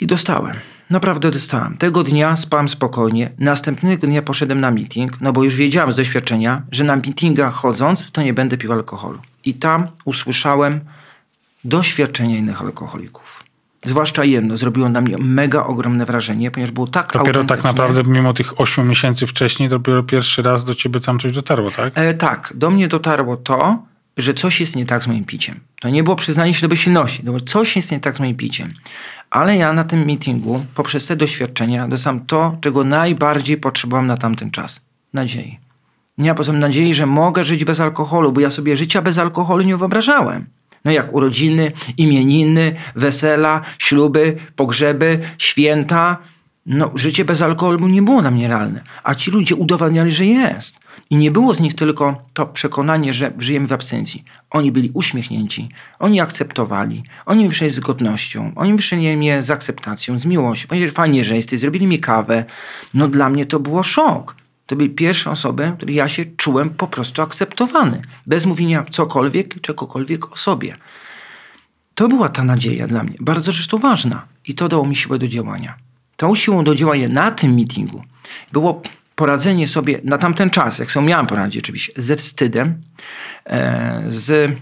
i 0.00 0.06
dostałem. 0.06 0.56
Naprawdę 0.90 1.30
dostałem. 1.30 1.76
Tego 1.76 2.04
dnia 2.04 2.36
spałem 2.36 2.68
spokojnie. 2.68 3.30
Następnego 3.38 4.06
dnia 4.06 4.22
poszedłem 4.22 4.60
na 4.60 4.70
meeting, 4.70 5.20
no 5.20 5.32
bo 5.32 5.44
już 5.44 5.56
wiedziałem 5.56 5.92
z 5.92 5.96
doświadczenia, 5.96 6.62
że 6.70 6.84
na 6.84 6.96
meetingach 6.96 7.54
chodząc, 7.54 8.10
to 8.10 8.22
nie 8.22 8.34
będę 8.34 8.58
pił 8.58 8.72
alkoholu. 8.72 9.18
I 9.44 9.54
tam 9.54 9.86
usłyszałem 10.04 10.80
doświadczenia 11.64 12.38
innych 12.38 12.62
alkoholików. 12.62 13.44
Zwłaszcza 13.84 14.24
jedno 14.24 14.56
zrobiło 14.56 14.88
na 14.88 15.00
mnie 15.00 15.16
mega 15.18 15.64
ogromne 15.64 16.06
wrażenie, 16.06 16.50
ponieważ 16.50 16.72
było 16.72 16.86
tak 16.86 17.12
Dopiero 17.12 17.44
tak 17.44 17.64
naprawdę, 17.64 18.02
mimo 18.04 18.32
tych 18.32 18.60
ośmiu 18.60 18.84
miesięcy 18.84 19.26
wcześniej, 19.26 19.68
dopiero 19.68 20.02
pierwszy 20.02 20.42
raz 20.42 20.64
do 20.64 20.74
ciebie 20.74 21.00
tam 21.00 21.18
coś 21.18 21.32
dotarło, 21.32 21.70
tak? 21.70 21.92
E, 21.98 22.14
tak, 22.14 22.52
do 22.56 22.70
mnie 22.70 22.88
dotarło 22.88 23.36
to, 23.36 23.82
że 24.16 24.34
coś 24.34 24.60
jest 24.60 24.76
nie 24.76 24.86
tak 24.86 25.04
z 25.04 25.06
moim 25.06 25.24
piciem. 25.24 25.60
To 25.80 25.88
nie 25.88 26.02
było 26.02 26.16
przyznanie 26.16 26.54
się 26.54 26.62
do 26.62 26.68
bezsilności, 26.68 27.22
to 27.22 27.40
coś 27.40 27.76
jest 27.76 27.92
nie 27.92 28.00
tak 28.00 28.16
z 28.16 28.20
moim 28.20 28.36
piciem. 28.36 28.72
Ale 29.30 29.56
ja 29.56 29.72
na 29.72 29.84
tym 29.84 30.04
meetingu, 30.06 30.66
poprzez 30.74 31.06
te 31.06 31.16
doświadczenia, 31.16 31.88
dostałem 31.88 32.26
to, 32.26 32.56
czego 32.60 32.84
najbardziej 32.84 33.56
potrzebowałem 33.56 34.06
na 34.06 34.16
tamten 34.16 34.50
czas. 34.50 34.80
Nadziei. 35.12 35.58
Ja 36.18 36.34
potem 36.34 36.58
nadziei, 36.58 36.94
że 36.94 37.06
mogę 37.06 37.44
żyć 37.44 37.64
bez 37.64 37.80
alkoholu, 37.80 38.32
bo 38.32 38.40
ja 38.40 38.50
sobie 38.50 38.76
życia 38.76 39.02
bez 39.02 39.18
alkoholu 39.18 39.64
nie 39.64 39.76
wyobrażałem. 39.76 40.46
No 40.84 40.90
jak 40.90 41.14
urodziny, 41.14 41.72
imieniny, 41.96 42.76
wesela, 42.94 43.60
śluby, 43.78 44.36
pogrzeby, 44.56 45.20
święta. 45.38 46.18
No, 46.66 46.90
życie 46.94 47.24
bez 47.24 47.42
alkoholu 47.42 47.88
nie 47.88 48.02
było 48.02 48.20
dla 48.20 48.30
mnie 48.30 48.48
realne. 48.48 48.80
A 49.04 49.14
ci 49.14 49.30
ludzie 49.30 49.54
udowadniali, 49.54 50.12
że 50.12 50.26
jest. 50.26 50.83
I 51.10 51.16
nie 51.16 51.30
było 51.30 51.54
z 51.54 51.60
nich 51.60 51.74
tylko 51.74 52.22
to 52.32 52.46
przekonanie, 52.46 53.12
że 53.12 53.32
żyjemy 53.38 53.66
w 53.66 53.72
absencji. 53.72 54.24
Oni 54.50 54.72
byli 54.72 54.90
uśmiechnięci, 54.94 55.68
oni 55.98 56.20
akceptowali, 56.20 57.02
oni 57.26 57.44
mi 57.44 57.50
przyjęli 57.50 57.74
z 57.74 57.80
godnością, 57.80 58.52
oni 58.56 58.72
mi 58.72 58.78
przyjęli 58.78 59.16
mnie 59.16 59.42
z 59.42 59.50
akceptacją, 59.50 60.18
z 60.18 60.26
miłością. 60.26 60.68
Powiedzieli, 60.68 60.88
że 60.88 60.94
fajnie, 60.94 61.24
że 61.24 61.36
jesteś, 61.36 61.60
zrobili 61.60 61.86
mi 61.86 62.00
kawę. 62.00 62.44
No 62.94 63.08
dla 63.08 63.28
mnie 63.28 63.46
to 63.46 63.60
było 63.60 63.82
szok. 63.82 64.36
To 64.66 64.76
były 64.76 64.88
pierwsze 64.88 65.30
osoby, 65.30 65.72
które 65.76 65.92
ja 65.92 66.08
się 66.08 66.24
czułem 66.24 66.70
po 66.70 66.86
prostu 66.86 67.22
akceptowany. 67.22 68.02
Bez 68.26 68.46
mówienia 68.46 68.84
cokolwiek, 68.90 69.60
czegokolwiek 69.60 70.32
o 70.32 70.36
sobie. 70.36 70.76
To 71.94 72.08
była 72.08 72.28
ta 72.28 72.44
nadzieja 72.44 72.86
dla 72.86 73.04
mnie, 73.04 73.16
bardzo 73.20 73.52
zresztą 73.52 73.78
ważna. 73.78 74.26
I 74.46 74.54
to 74.54 74.68
dało 74.68 74.86
mi 74.86 74.96
siłę 74.96 75.18
do 75.18 75.28
działania. 75.28 75.74
Tą 76.16 76.34
siłą 76.34 76.64
do 76.64 76.74
działania 76.74 77.08
na 77.08 77.30
tym 77.30 77.54
meetingu 77.54 78.02
było 78.52 78.82
poradzenie 79.14 79.68
sobie 79.68 80.00
na 80.04 80.18
tamten 80.18 80.50
czas, 80.50 80.78
jak 80.78 80.90
sobie 80.90 81.06
miałem 81.06 81.26
poradzić 81.26 81.64
oczywiście, 81.64 81.92
ze 81.96 82.16
wstydem, 82.16 82.82
e, 83.44 84.04
z 84.08 84.58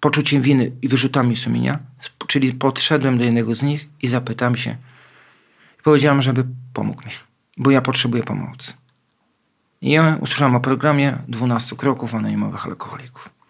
poczuciem 0.00 0.42
winy 0.42 0.72
i 0.82 0.88
wyrzutami 0.88 1.36
sumienia. 1.36 1.78
Czyli 2.26 2.52
podszedłem 2.52 3.18
do 3.18 3.24
jednego 3.24 3.54
z 3.54 3.62
nich 3.62 3.88
i 4.02 4.08
zapytałem 4.08 4.56
się, 4.56 4.76
powiedziałem, 5.84 6.22
żeby 6.22 6.44
pomógł 6.72 7.02
mi, 7.02 7.10
bo 7.56 7.70
ja 7.70 7.82
potrzebuję 7.82 8.22
pomocy. 8.22 8.72
I 9.82 9.90
ja 9.90 10.18
o 10.54 10.60
programie 10.60 11.18
12 11.28 11.76
kroków 11.76 12.14
anonimowych 12.14 12.66
alkoholików. 12.66 13.41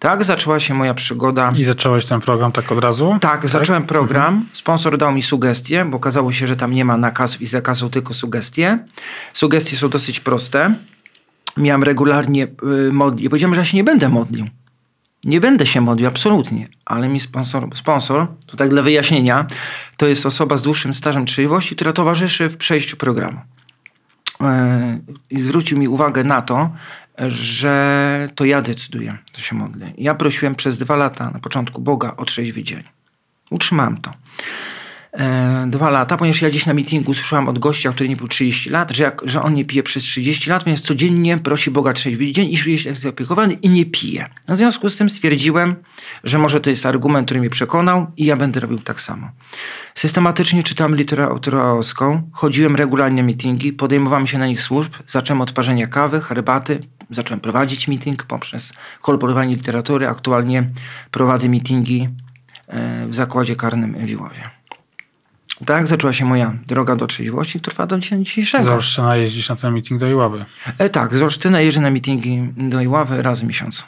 Tak 0.00 0.24
zaczęła 0.24 0.60
się 0.60 0.74
moja 0.74 0.94
przygoda. 0.94 1.52
I 1.56 1.64
zacząłeś 1.64 2.06
ten 2.06 2.20
program 2.20 2.52
tak 2.52 2.72
od 2.72 2.78
razu? 2.78 3.18
Tak, 3.20 3.48
zacząłem 3.48 3.82
program. 3.82 4.46
Sponsor 4.52 4.98
dał 4.98 5.12
mi 5.12 5.22
sugestie, 5.22 5.84
bo 5.84 5.96
okazało 5.96 6.32
się, 6.32 6.46
że 6.46 6.56
tam 6.56 6.74
nie 6.74 6.84
ma 6.84 6.96
nakazów 6.96 7.42
i 7.42 7.46
zakazów, 7.46 7.90
tylko 7.90 8.14
sugestie. 8.14 8.78
Sugestie 9.32 9.76
są 9.76 9.88
dosyć 9.88 10.20
proste. 10.20 10.74
Miałem 11.56 11.82
regularnie 11.82 12.48
y, 12.88 12.92
modlić. 12.92 13.28
Powiedziałem, 13.28 13.54
że 13.54 13.60
ja 13.60 13.64
się 13.64 13.76
nie 13.76 13.84
będę 13.84 14.08
modlił. 14.08 14.46
Nie 15.24 15.40
będę 15.40 15.66
się 15.66 15.80
modlił, 15.80 16.08
absolutnie. 16.08 16.68
Ale 16.84 17.08
mi 17.08 17.20
sponsor, 17.20 17.68
sponsor, 17.74 18.26
to 18.46 18.56
tak 18.56 18.70
dla 18.70 18.82
wyjaśnienia, 18.82 19.46
to 19.96 20.06
jest 20.06 20.26
osoba 20.26 20.56
z 20.56 20.62
dłuższym 20.62 20.94
stażem 20.94 21.26
trzeźwości, 21.26 21.76
która 21.76 21.92
towarzyszy 21.92 22.48
w 22.48 22.56
przejściu 22.56 22.96
programu. 22.96 23.40
E, 24.40 25.00
I 25.30 25.40
zwrócił 25.40 25.78
mi 25.78 25.88
uwagę 25.88 26.24
na 26.24 26.42
to, 26.42 26.70
że 27.28 28.28
to 28.34 28.44
ja 28.44 28.62
decyduję, 28.62 29.18
to 29.32 29.40
się 29.40 29.56
modlę. 29.56 29.92
Ja 29.98 30.14
prosiłem 30.14 30.54
przez 30.54 30.78
dwa 30.78 30.96
lata 30.96 31.30
na 31.30 31.38
początku 31.38 31.82
Boga 31.82 32.14
o 32.16 32.24
trzeźwy 32.24 32.62
dzień. 32.62 32.82
Utrzymałem 33.50 33.96
to. 33.96 34.12
E, 35.12 35.66
dwa 35.68 35.90
lata, 35.90 36.16
ponieważ 36.16 36.42
ja 36.42 36.50
dziś 36.50 36.66
na 36.66 36.74
meetingu 36.74 37.14
słyszałem 37.14 37.48
od 37.48 37.58
gościa, 37.58 37.92
który 37.92 38.08
nie 38.08 38.16
był 38.16 38.28
30 38.28 38.70
lat, 38.70 38.90
że, 38.90 39.04
jak, 39.04 39.22
że 39.24 39.42
on 39.42 39.54
nie 39.54 39.64
pije 39.64 39.82
przez 39.82 40.02
30 40.02 40.50
lat, 40.50 40.64
ponieważ 40.64 40.80
codziennie 40.80 41.38
prosi 41.38 41.70
Boga 41.70 41.92
trzeźwy 41.92 42.32
dzień 42.32 42.52
i 42.52 42.56
czuje 42.56 42.78
się 42.78 42.94
zaopiekowany 42.94 43.54
i 43.54 43.68
nie 43.68 43.86
pije. 43.86 44.26
W 44.48 44.56
związku 44.56 44.90
z 44.90 44.96
tym 44.96 45.10
stwierdziłem, 45.10 45.76
że 46.24 46.38
może 46.38 46.60
to 46.60 46.70
jest 46.70 46.86
argument, 46.86 47.26
który 47.26 47.40
mnie 47.40 47.50
przekonał 47.50 48.06
i 48.16 48.24
ja 48.24 48.36
będę 48.36 48.60
robił 48.60 48.78
tak 48.78 49.00
samo. 49.00 49.30
Systematycznie 49.94 50.62
czytałem 50.62 50.96
literaturę 50.96 51.32
autorowską, 51.32 52.30
chodziłem 52.32 52.76
regularnie 52.76 53.22
na 53.22 53.26
meetingi, 53.26 53.72
podejmowałem 53.72 54.26
się 54.26 54.38
na 54.38 54.46
nich 54.46 54.60
służb, 54.60 54.92
zacząłem 55.06 55.40
od 55.40 55.52
parzenia 55.52 55.86
kawy, 55.86 56.20
herbaty, 56.20 56.80
zacząłem 57.10 57.40
prowadzić 57.40 57.88
meeting 57.88 58.22
poprzez 58.22 58.72
kolportowanie 59.02 59.56
literatury. 59.56 60.08
Aktualnie 60.08 60.70
prowadzę 61.10 61.48
meetingi 61.48 62.08
e, 62.68 63.06
w 63.06 63.14
zakładzie 63.14 63.56
karnym 63.56 64.06
w 64.06 64.10
Iłowie. 64.10 64.59
Tak 65.66 65.86
zaczęła 65.86 66.12
się 66.12 66.24
moja 66.24 66.54
droga 66.66 66.96
do 66.96 67.06
trzeźwości, 67.06 67.60
która 67.60 67.72
trwa 67.72 67.86
do 67.86 67.98
dnia 67.98 68.18
dzisiejszego. 68.18 68.68
Z 68.68 68.70
Olsztyna 68.70 69.16
jeździsz 69.16 69.48
na 69.48 69.56
ten 69.56 69.72
meeting 69.72 70.00
do 70.00 70.08
Iławy. 70.08 70.44
E, 70.78 70.90
tak, 70.90 71.14
z 71.14 71.22
Olsztyna 71.22 71.60
jeżdżę 71.60 71.80
na 71.80 71.90
meetingi 71.90 72.48
do 72.56 72.80
Iławy 72.80 73.22
raz 73.22 73.40
w 73.40 73.44
miesiącu. 73.44 73.84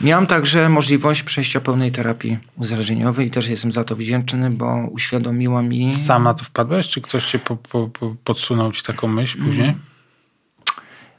Miałem 0.00 0.26
także 0.26 0.68
możliwość 0.68 1.22
przejścia 1.22 1.60
pełnej 1.60 1.92
terapii 1.92 2.38
uzależnieniowej 2.56 3.26
i 3.26 3.30
też 3.30 3.48
jestem 3.48 3.72
za 3.72 3.84
to 3.84 3.96
wdzięczny, 3.96 4.50
bo 4.50 4.88
uświadomiła 4.90 5.62
mi... 5.62 5.94
Sam 5.94 6.24
na 6.24 6.34
to 6.34 6.44
wpadłeś, 6.44 6.88
czy 6.88 7.00
ktoś 7.00 7.26
cię 7.26 7.38
po, 7.38 7.56
po, 7.56 7.88
po, 7.88 8.14
podsunął 8.24 8.72
ci 8.72 8.82
taką 8.82 9.08
myśl 9.08 9.38
później? 9.44 9.74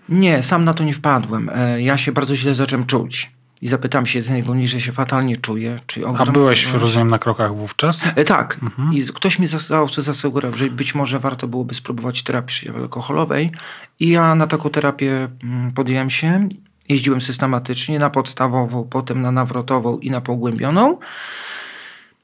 Nie, 0.10 0.44
sam 0.44 0.64
na 0.64 0.74
to 0.74 0.84
nie 0.84 0.94
wpadłem. 0.94 1.50
E, 1.54 1.82
Ja 1.82 1.98
się 1.98 2.12
bardzo 2.12 2.36
źle 2.36 2.56
zacząłem 2.56 2.86
czuć. 2.86 3.32
I 3.62 3.68
zapytam 3.68 4.06
się 4.06 4.22
z 4.22 4.30
niego, 4.30 4.54
że 4.66 4.82
się 4.82 4.92
fatalnie 4.92 5.38
czuję. 5.38 5.80
Czy 5.88 6.06
A 6.06 6.10
ogromna 6.10 6.34
byłeś, 6.34 6.74
rozumiem, 6.74 7.08
na 7.10 7.20
krokach 7.20 7.56
wówczas? 7.56 8.08
E, 8.16 8.24
Tak. 8.24 8.60
I 8.94 9.02
z- 9.02 9.12
ktoś 9.12 9.40
mi 9.40 9.48
zas- 9.48 10.02
zasugerował, 10.02 10.58
że 10.58 10.70
być 10.70 10.96
może 10.96 11.20
warto 11.20 11.48
byłoby 11.48 11.74
spróbować 11.74 12.24
terapii 12.24 12.70
alkoholowej. 12.70 13.52
I 14.00 14.10
ja 14.10 14.36
na 14.36 14.48
taką 14.48 14.70
terapię 14.70 15.28
mm, 15.44 15.72
podjąłem 15.72 16.10
się. 16.10 16.50
Jeździłem 16.90 17.22
systematycznie 17.22 18.00
na 18.00 18.10
podstawową, 18.10 18.84
potem 18.90 19.22
na 19.22 19.32
nawrotową 19.32 19.98
i 20.00 20.12
na 20.12 20.22
pogłębioną. 20.22 20.98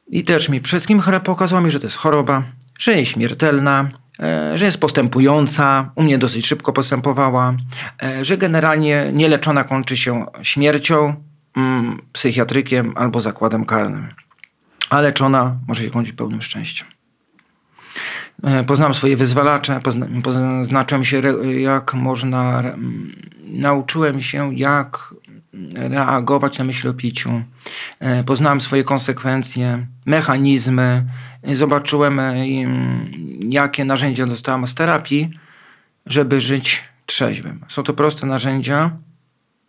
I 0.07 0.23
też 0.23 0.49
mi 0.49 0.61
przede 0.61 0.79
wszystkim 0.79 1.01
pokazała 1.23 1.61
mi, 1.61 1.71
że 1.71 1.79
to 1.79 1.85
jest 1.85 1.97
choroba, 1.97 2.43
że 2.79 2.93
jest 2.99 3.11
śmiertelna, 3.11 3.89
e, 4.19 4.57
że 4.57 4.65
jest 4.65 4.79
postępująca, 4.79 5.91
u 5.95 6.03
mnie 6.03 6.17
dosyć 6.17 6.47
szybko 6.47 6.73
postępowała, 6.73 7.53
e, 8.03 8.25
że 8.25 8.37
generalnie 8.37 9.09
nieleczona 9.13 9.63
kończy 9.63 9.97
się 9.97 10.25
śmiercią, 10.41 11.15
mm, 11.57 12.01
psychiatrykiem 12.13 12.93
albo 12.97 13.19
zakładem 13.19 13.65
karnym 13.65 14.07
a 14.89 15.01
leczona 15.01 15.55
może 15.67 15.83
się 15.83 15.89
kończyć 15.89 16.13
pełnym 16.13 16.41
szczęściem. 16.41 16.87
E, 18.43 18.63
Poznałem 18.63 18.93
swoje 18.93 19.17
wyzwalacze, 19.17 19.79
pozna, 19.83 20.07
poznaczyłem 20.23 21.05
się, 21.05 21.21
jak 21.59 21.93
można, 21.93 22.63
nauczyłem 23.43 24.21
się, 24.21 24.55
jak 24.55 25.13
reagować 25.75 26.59
na 26.59 26.65
myśl 26.65 26.87
o 26.89 26.93
piciu. 26.93 27.41
E, 27.99 28.23
Poznałem 28.23 28.61
swoje 28.61 28.83
konsekwencje, 28.83 29.87
mechanizmy, 30.05 31.05
E, 31.45 31.55
zobaczyłem, 31.55 32.21
jakie 33.49 33.85
narzędzia 33.85 34.25
dostałem 34.25 34.67
z 34.67 34.73
terapii, 34.73 35.29
żeby 36.05 36.41
żyć 36.41 36.83
trzeźwym. 37.05 37.65
Są 37.67 37.83
to 37.83 37.93
proste 37.93 38.27
narzędzia, 38.27 38.91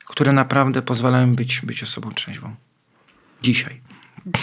które 0.06 0.32
naprawdę 0.32 0.82
pozwalają 0.82 1.34
być, 1.34 1.60
być 1.60 1.82
osobą 1.82 2.12
trzeźwą. 2.12 2.54
Dzisiaj. 3.42 3.80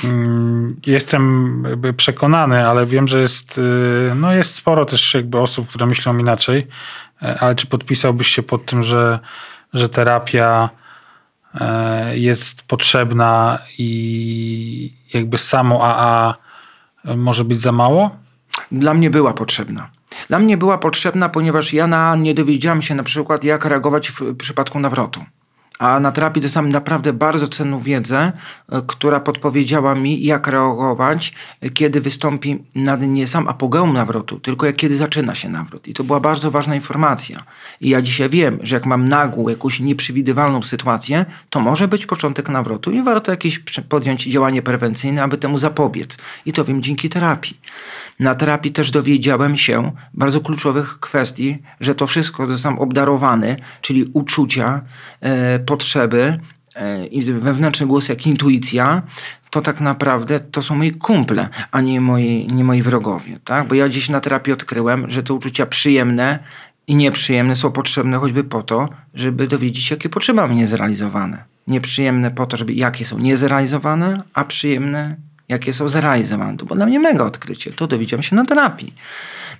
Mm, 0.04 0.67
jestem 0.86 1.63
jakby 1.69 1.93
przekonany, 1.93 2.67
ale 2.67 2.86
wiem, 2.86 3.08
że 3.08 3.21
jest, 3.21 3.58
y, 3.58 4.12
no 4.15 4.34
jest 4.34 4.56
sporo 4.56 4.86
też 4.86 5.13
jakby 5.13 5.39
osób, 5.39 5.67
które 5.67 5.86
myślą 5.86 6.17
inaczej. 6.17 6.67
E, 7.21 7.39
ale 7.39 7.56
czy 7.56 7.67
podpisałbyś 7.67 8.28
się 8.28 8.43
pod 8.43 8.65
tym, 8.65 8.84
że, 8.84 9.19
że 9.73 9.89
terapia 9.89 10.69
e, 11.56 12.17
jest 12.17 12.63
potrzebna 12.63 13.60
i 13.78 14.93
jakby 15.13 15.38
samo 15.38 15.86
AA 15.86 16.34
może 17.15 17.43
być 17.43 17.62
za 17.62 17.71
mało? 17.71 18.15
Dla 18.71 18.93
mnie 18.93 19.10
była 19.10 19.34
potrzebna. 19.34 19.89
Dla 20.28 20.39
mnie 20.39 20.58
była 20.58 20.78
potrzebna, 20.78 21.30
ponieważ 21.30 21.73
ja 21.73 21.88
na, 21.88 22.15
nie 22.15 22.34
dowiedziałam 22.34 22.82
się 22.82 22.95
na 22.95 23.04
przykład, 23.04 23.43
jak 23.43 23.65
reagować 23.65 24.12
w 24.12 24.36
przypadku 24.36 24.80
nawrotu. 24.80 25.26
A 25.79 25.99
na 25.99 26.12
terapii 26.12 26.41
dostałem 26.41 26.71
naprawdę 26.71 27.13
bardzo 27.13 27.47
cenną 27.47 27.79
wiedzę, 27.79 28.31
e, 28.71 28.81
która 28.88 29.19
podpowiedziała 29.19 29.95
mi, 29.95 30.25
jak 30.25 30.47
reagować, 30.47 31.33
e, 31.62 31.69
kiedy 31.69 32.01
wystąpi 32.01 32.63
nawet 32.75 33.09
nie 33.09 33.27
sam 33.27 33.47
apogeum 33.47 33.93
nawrotu, 33.93 34.39
tylko 34.39 34.65
jak 34.65 34.75
kiedy 34.75 34.97
zaczyna 34.97 35.36
się 35.36 35.49
nawrót. 35.49 35.88
I 35.88 35.93
to 35.93 36.03
była 36.03 36.19
bardzo 36.19 36.51
ważna 36.51 36.75
informacja. 36.75 37.43
I 37.81 37.89
ja 37.89 38.01
dzisiaj 38.01 38.29
wiem, 38.29 38.59
że 38.62 38.75
jak 38.75 38.86
mam 38.86 39.09
nagłą, 39.09 39.49
jakąś 39.49 39.79
nieprzewidywalną 39.79 40.63
sytuację, 40.63 41.25
to 41.49 41.59
może 41.59 41.88
być 41.88 42.05
początek 42.05 42.49
nawrotu 42.49 42.91
i 42.91 43.01
warto 43.01 43.31
jakieś 43.31 43.59
podjąć 43.89 44.23
działanie 44.23 44.62
prewencyjne, 44.62 45.23
aby 45.23 45.38
temu 45.38 45.57
zapobiec. 45.57 46.17
I 46.45 46.53
to 46.53 46.65
wiem 46.65 46.81
dzięki 46.81 47.09
terapii. 47.09 47.57
Na 48.19 48.36
terapii 48.36 48.71
też 48.71 48.91
dowiedziałem 48.91 49.57
się 49.57 49.91
bardzo 50.13 50.41
kluczowych 50.41 50.99
kwestii, 50.99 51.57
że 51.79 51.95
to 51.95 52.07
wszystko 52.07 52.47
zostałem 52.47 52.79
obdarowany, 52.79 53.55
czyli 53.81 54.12
uczucia, 54.13 54.81
e, 55.21 55.59
potrzeby 55.65 56.39
e, 56.76 57.06
i 57.06 57.21
wewnętrzny 57.21 57.88
głos 57.88 58.10
jak 58.10 58.28
intuicja, 58.28 59.02
to 59.49 59.62
tak 59.62 59.82
naprawdę 59.82 60.39
to 60.39 60.62
są 60.62 60.76
moi 60.76 60.91
kumple, 60.91 61.49
a 61.71 61.82
nie 61.82 62.02
moi, 62.02 62.47
nie 62.54 62.63
moi 62.63 62.82
wrogowie. 62.82 63.39
Tak? 63.43 63.67
Bo 63.67 63.76
ja 63.76 63.89
dziś 63.89 64.10
na 64.10 64.19
terapii 64.19 64.54
odkryłem, 64.54 65.10
że 65.10 65.23
te 65.23 65.34
uczucia 65.34 65.65
przyjemne 65.65 66.39
i 66.88 66.95
nieprzyjemne 66.95 67.56
są 67.56 67.71
potrzebne 67.71 68.17
choćby 68.17 68.43
po 68.43 68.63
to, 68.63 68.89
żeby 69.13 69.47
dowiedzieć 69.47 69.86
się, 69.86 69.95
jakie 69.95 70.10
potrzeby 70.10 70.41
mam 70.41 70.56
niezrealizowane. 70.56 71.43
Nieprzyjemne 71.67 72.32
po 72.32 72.45
to, 72.45 72.58
żeby 72.58 72.73
jakie 72.73 73.06
są 73.06 73.19
niezrealizowane, 73.19 74.23
a 74.34 74.43
przyjemne 74.43 75.15
jakie 75.53 75.73
są 75.73 75.89
zrealizowane. 75.89 76.57
To 76.57 76.65
było 76.65 76.75
dla 76.75 76.85
mnie 76.85 76.99
mega 76.99 77.25
odkrycie. 77.25 77.71
To 77.71 77.87
dowiedziałem 77.87 78.23
się 78.23 78.35
na 78.35 78.45
terapii. 78.45 78.93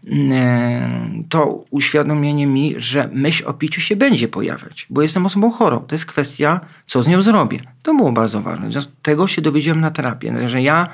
Mm, 0.08 1.24
to 1.30 1.66
uświadomienie 1.72 2.48
mi, 2.48 2.76
że 2.78 3.10
myśl 3.14 3.44
o 3.48 3.54
piciu 3.54 3.82
się 3.82 3.96
będzie 3.96 4.28
pojawiać, 4.28 4.88
bo 4.90 5.02
jestem 5.02 5.26
osobą 5.26 5.52
chorą. 5.52 5.80
To 5.80 5.96
jest 5.96 6.06
kwestia, 6.06 6.60
co 6.88 7.04
z 7.04 7.08
nią 7.08 7.22
zrobię. 7.22 7.60
To 7.84 7.96
było 7.96 8.12
bardzo 8.12 8.42
ważne. 8.42 8.70
Tego 9.02 9.28
się 9.28 9.42
dowiedziałem 9.42 9.82
na 9.82 9.92
terapii, 9.92 10.32
że 10.46 10.62
ja, 10.62 10.88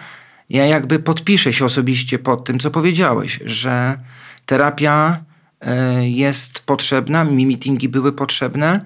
ja 0.50 0.66
jakby 0.66 1.00
podpiszę 1.00 1.54
się 1.54 1.66
osobiście 1.66 2.20
pod 2.20 2.44
tym, 2.44 2.60
co 2.60 2.72
powiedziałeś, 2.72 3.40
że 3.46 4.00
terapia 4.46 5.24
e, 5.62 6.10
jest 6.10 6.60
potrzebna, 6.60 7.24
mi 7.24 7.46
meetingi 7.46 7.90
były 7.90 8.12
potrzebne, 8.14 8.86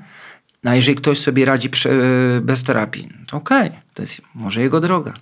a 0.64 0.76
jeżeli 0.76 0.96
ktoś 0.96 1.20
sobie 1.20 1.46
radzi 1.46 1.70
bez 2.42 2.64
terapii, 2.64 3.10
to 3.28 3.38
okej, 3.38 3.68
okay, 3.68 3.82
to 3.94 4.02
jest 4.02 4.22
może 4.36 4.62
jego 4.62 4.80
droga. 4.80 5.14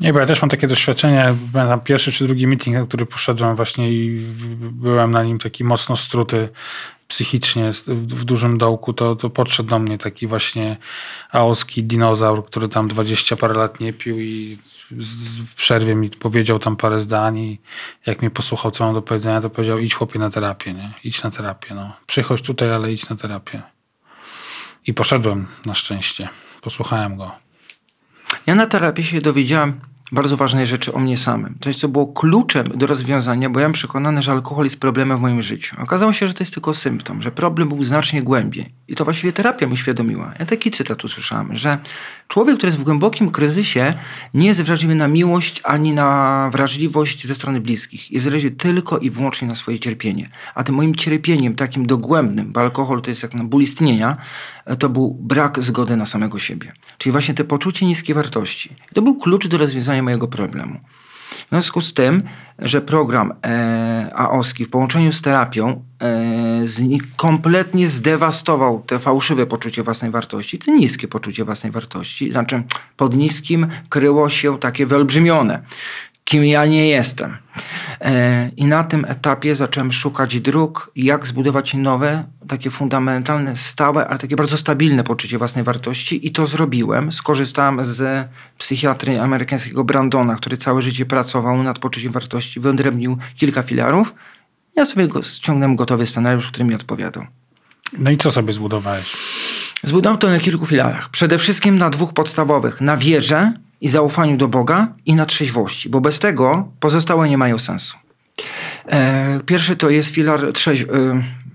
Nie, 0.00 0.12
bo 0.12 0.20
ja 0.20 0.26
też 0.26 0.42
mam 0.42 0.48
takie 0.48 0.66
doświadczenie. 0.66 1.34
Pamiętam 1.52 1.80
pierwszy 1.80 2.12
czy 2.12 2.26
drugi 2.26 2.46
meeting, 2.46 2.76
na 2.76 2.86
który 2.86 3.06
poszedłem 3.06 3.56
właśnie 3.56 3.92
i 3.92 4.26
byłem 4.60 5.10
na 5.10 5.22
nim 5.22 5.38
taki 5.38 5.64
mocno 5.64 5.96
struty 5.96 6.48
psychicznie 7.08 7.70
w 7.86 8.24
dużym 8.24 8.58
dołku, 8.58 8.92
to, 8.92 9.16
to 9.16 9.30
podszedł 9.30 9.68
do 9.68 9.78
mnie 9.78 9.98
taki 9.98 10.26
właśnie 10.26 10.76
aoski 11.32 11.84
dinozaur, 11.84 12.46
który 12.46 12.68
tam 12.68 12.88
dwadzieścia 12.88 13.36
parę 13.36 13.54
lat 13.54 13.80
nie 13.80 13.92
pił 13.92 14.20
i 14.20 14.58
w 15.46 15.54
przerwie 15.54 15.94
mi 15.94 16.10
powiedział 16.10 16.58
tam 16.58 16.76
parę 16.76 16.98
zdań 16.98 17.38
i 17.38 17.58
jak 18.06 18.20
mnie 18.20 18.30
posłuchał, 18.30 18.70
co 18.70 18.84
mam 18.84 18.94
do 18.94 19.02
powiedzenia, 19.02 19.40
to 19.40 19.50
powiedział 19.50 19.78
idź 19.78 19.94
chłopie 19.94 20.18
na 20.18 20.30
terapię, 20.30 20.74
nie? 20.74 20.92
Idź 21.04 21.22
na 21.22 21.30
terapię, 21.30 21.74
no. 21.74 21.92
Przychodź 22.06 22.42
tutaj, 22.42 22.72
ale 22.72 22.92
idź 22.92 23.08
na 23.08 23.16
terapię. 23.16 23.62
I 24.86 24.94
poszedłem 24.94 25.46
na 25.66 25.74
szczęście. 25.74 26.28
Posłuchałem 26.62 27.16
go. 27.16 27.30
Ja 28.46 28.54
na 28.54 28.66
terapię 28.66 29.04
się 29.04 29.20
dowiedziałem 29.20 29.80
bardzo 30.12 30.36
ważnej 30.36 30.66
rzeczy 30.66 30.92
o 30.92 30.98
mnie 30.98 31.16
samym. 31.16 31.54
Coś, 31.60 31.76
co 31.76 31.88
było 31.88 32.06
kluczem 32.06 32.68
do 32.68 32.86
rozwiązania, 32.86 33.50
bo 33.50 33.60
ja 33.60 33.66
mam 33.66 33.72
przekonany, 33.72 34.22
że 34.22 34.32
alkohol 34.32 34.64
jest 34.64 34.80
problemem 34.80 35.18
w 35.18 35.20
moim 35.20 35.42
życiu. 35.42 35.76
Okazało 35.82 36.12
się, 36.12 36.28
że 36.28 36.34
to 36.34 36.42
jest 36.42 36.54
tylko 36.54 36.74
symptom, 36.74 37.22
że 37.22 37.30
problem 37.30 37.68
był 37.68 37.84
znacznie 37.84 38.22
głębiej. 38.22 38.72
I 38.88 38.94
to 38.94 39.04
właściwie 39.04 39.32
terapia 39.32 39.66
mi 39.66 39.72
uświadomiła. 39.72 40.34
Ja 40.38 40.46
taki 40.46 40.70
cytat 40.70 41.04
usłyszałem, 41.04 41.56
że 41.56 41.78
człowiek, 42.28 42.56
który 42.56 42.68
jest 42.68 42.78
w 42.78 42.84
głębokim 42.84 43.30
kryzysie, 43.30 43.94
nie 44.34 44.46
jest 44.46 44.62
wrażliwy 44.62 44.94
na 44.94 45.08
miłość 45.08 45.60
ani 45.64 45.92
na 45.92 46.50
wrażliwość 46.52 47.26
ze 47.26 47.34
strony 47.34 47.60
bliskich. 47.60 48.12
Jest 48.12 48.28
wrażliwy 48.28 48.56
tylko 48.56 48.98
i 48.98 49.10
wyłącznie 49.10 49.48
na 49.48 49.54
swoje 49.54 49.78
cierpienie. 49.78 50.30
A 50.54 50.64
tym 50.64 50.74
moim 50.74 50.94
cierpieniem, 50.94 51.54
takim 51.54 51.86
dogłębnym, 51.86 52.52
bo 52.52 52.60
alkohol 52.60 53.02
to 53.02 53.10
jest 53.10 53.22
jak 53.22 53.34
na 53.34 53.44
ból 53.44 53.62
istnienia, 53.62 54.16
to 54.76 54.88
był 54.88 55.18
brak 55.20 55.62
zgody 55.62 55.96
na 55.96 56.06
samego 56.06 56.38
siebie. 56.38 56.72
Czyli 56.98 57.12
właśnie 57.12 57.34
te 57.34 57.44
poczucie 57.44 57.86
niskiej 57.86 58.14
wartości. 58.14 58.76
To 58.94 59.02
był 59.02 59.18
klucz 59.18 59.48
do 59.48 59.58
rozwiązania 59.58 60.02
mojego 60.02 60.28
problemu. 60.28 60.80
W 61.30 61.50
związku 61.50 61.80
z 61.80 61.94
tym, 61.94 62.22
że 62.58 62.80
program 62.80 63.32
e, 63.44 64.10
AOSKI 64.14 64.64
w 64.64 64.70
połączeniu 64.70 65.12
z 65.12 65.22
terapią 65.22 65.84
e, 66.00 66.60
z, 66.64 66.82
kompletnie 67.16 67.88
zdewastował 67.88 68.82
te 68.86 68.98
fałszywe 68.98 69.46
poczucie 69.46 69.82
własnej 69.82 70.10
wartości, 70.10 70.58
te 70.58 70.72
niskie 70.72 71.08
poczucie 71.08 71.44
własnej 71.44 71.72
wartości, 71.72 72.32
znaczy 72.32 72.62
pod 72.96 73.16
niskim 73.16 73.66
kryło 73.88 74.28
się 74.28 74.58
takie 74.58 74.86
wyolbrzymione 74.86 75.62
kim 76.30 76.44
ja 76.44 76.66
nie 76.66 76.88
jestem. 76.88 77.36
E, 78.00 78.50
I 78.56 78.64
na 78.64 78.84
tym 78.84 79.04
etapie 79.04 79.54
zacząłem 79.54 79.92
szukać 79.92 80.40
dróg, 80.40 80.92
jak 80.96 81.26
zbudować 81.26 81.74
nowe, 81.74 82.24
takie 82.48 82.70
fundamentalne, 82.70 83.56
stałe, 83.56 84.08
ale 84.08 84.18
takie 84.18 84.36
bardzo 84.36 84.56
stabilne 84.56 85.04
poczucie 85.04 85.38
własnej 85.38 85.64
wartości 85.64 86.26
i 86.26 86.32
to 86.32 86.46
zrobiłem. 86.46 87.12
Skorzystałem 87.12 87.84
z 87.84 88.28
psychiatry 88.58 89.20
amerykańskiego 89.20 89.84
Brandona, 89.84 90.36
który 90.36 90.56
całe 90.56 90.82
życie 90.82 91.06
pracował 91.06 91.62
nad 91.62 91.78
poczuciem 91.78 92.12
wartości, 92.12 92.60
wyodrębnił 92.60 93.18
kilka 93.36 93.62
filarów. 93.62 94.14
Ja 94.76 94.86
sobie 94.86 95.08
go, 95.08 95.22
ściągnąłem 95.22 95.76
gotowy 95.76 96.06
scenariusz, 96.06 96.48
który 96.48 96.64
mi 96.64 96.74
odpowiadał. 96.74 97.26
No 97.98 98.10
i 98.10 98.18
co 98.18 98.30
sobie 98.32 98.52
zbudowałeś? 98.52 99.16
Zbudowałem 99.82 100.18
to 100.18 100.28
na 100.28 100.40
kilku 100.40 100.66
filarach. 100.66 101.08
Przede 101.08 101.38
wszystkim 101.38 101.78
na 101.78 101.90
dwóch 101.90 102.12
podstawowych. 102.12 102.80
Na 102.80 102.96
wierze 102.96 103.52
i 103.80 103.88
zaufaniu 103.88 104.36
do 104.36 104.48
Boga 104.48 104.88
i 105.06 105.14
na 105.14 105.26
trzeźwości, 105.26 105.88
bo 105.88 106.00
bez 106.00 106.18
tego 106.18 106.72
pozostałe 106.80 107.28
nie 107.28 107.38
mają 107.38 107.58
sensu. 107.58 107.96
E, 108.86 109.40
pierwszy 109.46 109.76
to 109.76 109.90
jest 109.90 110.10
filar 110.10 110.52
trzeź... 110.52 110.82
E, 110.82 110.86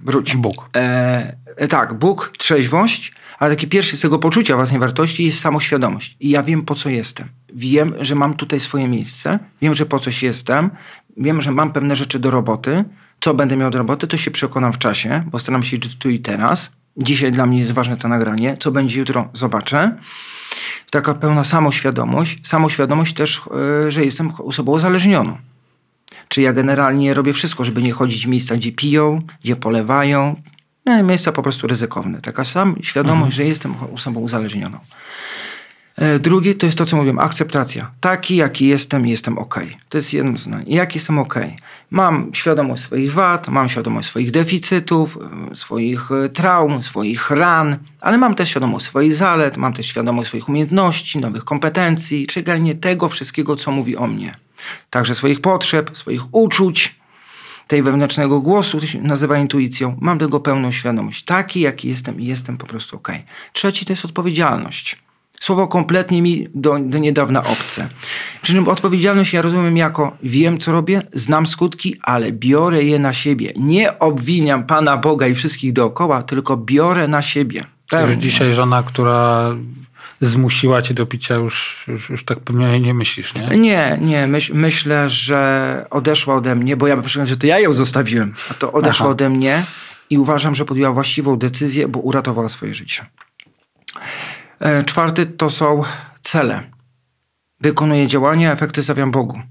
wróć. 0.03 0.35
Bóg. 0.35 0.69
E, 0.75 1.35
e, 1.57 1.67
tak, 1.67 1.93
Bóg, 1.93 2.33
trzeźwość, 2.37 3.13
ale 3.39 3.55
taki 3.55 3.67
pierwszy 3.67 3.97
z 3.97 4.01
tego 4.01 4.19
poczucia 4.19 4.55
własnej 4.55 4.79
wartości 4.79 5.25
jest 5.25 5.39
samoświadomość. 5.39 6.17
I 6.19 6.29
ja 6.29 6.43
wiem, 6.43 6.61
po 6.61 6.75
co 6.75 6.89
jestem. 6.89 7.27
Wiem, 7.53 7.93
że 7.99 8.15
mam 8.15 8.33
tutaj 8.33 8.59
swoje 8.59 8.87
miejsce, 8.87 9.39
wiem, 9.61 9.73
że 9.73 9.85
po 9.85 9.99
coś 9.99 10.23
jestem, 10.23 10.69
wiem, 11.17 11.41
że 11.41 11.51
mam 11.51 11.73
pewne 11.73 11.95
rzeczy 11.95 12.19
do 12.19 12.31
roboty. 12.31 12.83
Co 13.19 13.33
będę 13.33 13.57
miał 13.57 13.71
do 13.71 13.77
roboty, 13.77 14.07
to 14.07 14.17
się 14.17 14.31
przekonam 14.31 14.73
w 14.73 14.77
czasie, 14.77 15.23
bo 15.31 15.39
staram 15.39 15.63
się 15.63 15.77
tu 15.99 16.09
i 16.09 16.19
teraz. 16.19 16.75
Dzisiaj 16.97 17.31
dla 17.31 17.45
mnie 17.45 17.59
jest 17.59 17.71
ważne 17.71 17.97
to 17.97 18.07
nagranie. 18.07 18.57
Co 18.59 18.71
będzie 18.71 18.99
jutro, 18.99 19.29
zobaczę 19.33 19.97
taka 20.89 21.13
pełna 21.13 21.43
samoświadomość. 21.43 22.47
Samoświadomość 22.47 23.13
też, 23.13 23.41
e, 23.85 23.91
że 23.91 24.05
jestem 24.05 24.31
osobą 24.37 24.71
uzależnioną. 24.71 25.37
Czy 26.27 26.41
ja 26.41 26.53
generalnie 26.53 27.13
robię 27.13 27.33
wszystko, 27.33 27.65
żeby 27.65 27.83
nie 27.83 27.91
chodzić 27.91 28.25
w 28.25 28.29
miejsca, 28.29 28.55
gdzie 28.55 28.71
piją, 28.71 29.21
gdzie 29.43 29.55
polewają. 29.55 30.41
No, 30.85 31.03
miejsca 31.03 31.31
po 31.31 31.43
prostu 31.43 31.67
ryzykowne. 31.67 32.21
Taka 32.21 32.45
sam 32.45 32.75
świadomość, 32.81 33.31
mhm. 33.31 33.31
że 33.31 33.45
jestem 33.45 33.73
osobą 33.93 34.19
uzależnioną. 34.19 34.79
E, 35.97 36.19
drugie 36.19 36.53
to 36.53 36.65
jest 36.65 36.77
to, 36.77 36.85
co 36.85 36.97
mówiłem, 36.97 37.19
akceptacja. 37.19 37.91
Taki, 37.99 38.35
jaki 38.35 38.67
jestem, 38.67 39.07
jestem 39.07 39.37
ok. 39.37 39.59
To 39.89 39.97
jest 39.97 40.13
jedno 40.13 40.37
zdanie. 40.37 40.75
Jak 40.75 40.95
jestem 40.95 41.19
ok? 41.19 41.35
Mam 41.91 42.29
świadomość 42.33 42.83
swoich 42.83 43.13
wad, 43.13 43.47
mam 43.47 43.69
świadomość 43.69 44.07
swoich 44.07 44.31
deficytów, 44.31 45.17
e, 45.51 45.55
swoich 45.55 46.11
e, 46.11 46.29
traum, 46.29 46.83
swoich 46.83 47.31
ran, 47.31 47.77
ale 48.01 48.17
mam 48.17 48.35
też 48.35 48.49
świadomość 48.49 48.85
swoich 48.85 49.13
zalet, 49.13 49.57
mam 49.57 49.73
też 49.73 49.85
świadomość 49.85 50.27
swoich 50.27 50.49
umiejętności, 50.49 51.19
nowych 51.19 51.43
kompetencji, 51.43 52.27
czyli 52.27 52.43
generalnie 52.43 52.75
tego 52.75 53.09
wszystkiego, 53.09 53.55
co 53.55 53.71
mówi 53.71 53.97
o 53.97 54.07
mnie. 54.07 54.35
Także 54.89 55.15
swoich 55.15 55.41
potrzeb, 55.41 55.97
swoich 55.97 56.21
uczuć, 56.35 56.95
tej 57.67 57.83
wewnętrznego 57.83 58.39
głosu, 58.39 58.79
to 58.79 58.85
się 58.85 59.01
nazywa 59.01 59.37
intuicją. 59.37 59.97
Mam 60.01 60.19
tego 60.19 60.39
pełną 60.39 60.71
świadomość. 60.71 61.23
Taki, 61.23 61.59
jaki 61.59 61.87
jestem 61.87 62.19
i 62.19 62.25
jestem 62.25 62.57
po 62.57 62.65
prostu 62.65 62.97
ok. 62.97 63.11
Trzeci 63.53 63.85
to 63.85 63.93
jest 63.93 64.05
odpowiedzialność. 64.05 65.04
Słowo 65.45 65.67
kompletnie 65.67 66.21
mi 66.21 66.47
do, 66.53 66.77
do 66.79 66.97
niedawna 66.97 67.43
obce. 67.43 67.89
Przy 68.41 68.53
czym 68.53 68.67
odpowiedzialność 68.67 69.33
ja 69.33 69.41
rozumiem 69.41 69.77
jako 69.77 70.17
wiem, 70.23 70.59
co 70.59 70.71
robię, 70.71 71.01
znam 71.13 71.47
skutki, 71.47 71.95
ale 72.01 72.31
biorę 72.31 72.83
je 72.83 72.99
na 72.99 73.13
siebie. 73.13 73.53
Nie 73.55 73.99
obwiniam 73.99 74.63
Pana 74.63 74.97
Boga 74.97 75.27
i 75.27 75.35
wszystkich 75.35 75.73
dookoła, 75.73 76.23
tylko 76.23 76.57
biorę 76.57 77.07
na 77.07 77.21
siebie. 77.21 77.65
Pewnie. 77.89 78.07
Już 78.07 78.23
dzisiaj 78.23 78.53
żona, 78.53 78.83
która 78.83 79.49
zmusiła 80.21 80.81
cię 80.81 80.93
do 80.93 81.05
picia, 81.05 81.35
już, 81.35 81.85
już, 81.87 82.09
już 82.09 82.25
tak 82.25 82.39
pewnie 82.39 82.79
nie 82.79 82.93
myślisz, 82.93 83.33
nie? 83.33 83.57
Nie, 83.57 83.97
nie. 84.01 84.27
Myśl, 84.27 84.53
myślę, 84.55 85.09
że 85.09 85.85
odeszła 85.89 86.35
ode 86.35 86.55
mnie, 86.55 86.77
bo 86.77 86.87
ja 86.87 86.95
myślałem, 86.95 87.27
że 87.27 87.37
to 87.37 87.47
ja 87.47 87.59
ją 87.59 87.73
zostawiłem, 87.73 88.33
a 88.51 88.53
to 88.53 88.71
odeszła 88.71 89.05
Aha. 89.05 89.11
ode 89.11 89.29
mnie 89.29 89.63
i 90.09 90.17
uważam, 90.17 90.55
że 90.55 90.65
podjęła 90.65 90.93
właściwą 90.93 91.37
decyzję, 91.37 91.87
bo 91.87 91.99
uratowała 91.99 92.49
swoje 92.49 92.73
życie. 92.73 93.05
E, 94.59 94.83
Czwarty 94.83 95.25
to 95.25 95.49
są 95.49 95.81
cele. 96.21 96.63
Wykonuję 97.61 98.07
działania, 98.07 98.51
efekty 98.51 98.83
stawiam 98.83 99.11
Bogu. 99.11 99.41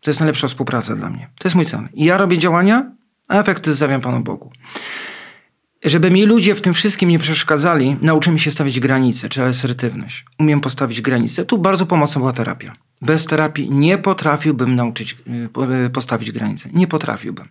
To 0.00 0.10
jest 0.10 0.20
najlepsza 0.20 0.48
współpraca 0.48 0.94
dla 0.96 1.10
mnie. 1.10 1.30
To 1.38 1.48
jest 1.48 1.56
mój 1.56 1.66
cel. 1.66 1.88
Ja 1.94 2.16
robię 2.16 2.38
działania, 2.38 2.92
a 3.28 3.38
efekty 3.38 3.74
stawiam 3.76 4.00
Panu 4.00 4.20
Bogu. 4.20 4.52
Żeby 5.84 6.10
mi 6.10 6.26
ludzie 6.26 6.54
w 6.54 6.60
tym 6.60 6.74
wszystkim 6.74 7.08
nie 7.08 7.18
przeszkadzali, 7.18 7.96
nauczymy 8.00 8.38
się 8.38 8.50
stawiać 8.50 8.80
granice, 8.80 9.28
czyli 9.28 9.46
asertywność. 9.46 10.24
Umiem 10.38 10.60
postawić 10.60 11.00
granice. 11.00 11.44
Tu 11.44 11.58
bardzo 11.58 11.86
pomocna 11.86 12.18
była 12.18 12.32
terapia. 12.32 12.72
Bez 13.02 13.26
terapii 13.26 13.70
nie 13.70 13.98
potrafiłbym 13.98 14.76
nauczyć, 14.76 15.16
y, 15.26 15.86
y, 15.86 15.90
postawić 15.90 16.32
granice. 16.32 16.68
Nie 16.72 16.86
potrafiłbym. 16.86 17.48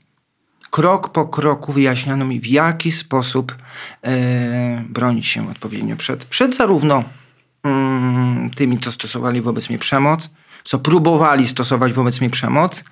Krok 0.71 1.09
po 1.09 1.27
kroku 1.27 1.71
wyjaśniano 1.71 2.25
mi, 2.25 2.39
w 2.39 2.45
jaki 2.45 2.91
sposób 2.91 3.55
e, 4.03 4.83
bronić 4.89 5.27
się 5.27 5.49
odpowiednio 5.49 5.95
przed, 5.95 6.25
przed 6.25 6.55
zarówno 6.55 7.03
mm, 7.63 8.49
tymi, 8.49 8.79
co 8.79 8.91
stosowali 8.91 9.41
wobec 9.41 9.69
mnie 9.69 9.79
przemoc, 9.79 10.29
co 10.63 10.79
próbowali 10.79 11.47
stosować 11.47 11.93
wobec 11.93 12.21
mnie 12.21 12.29
przemoc, 12.29 12.83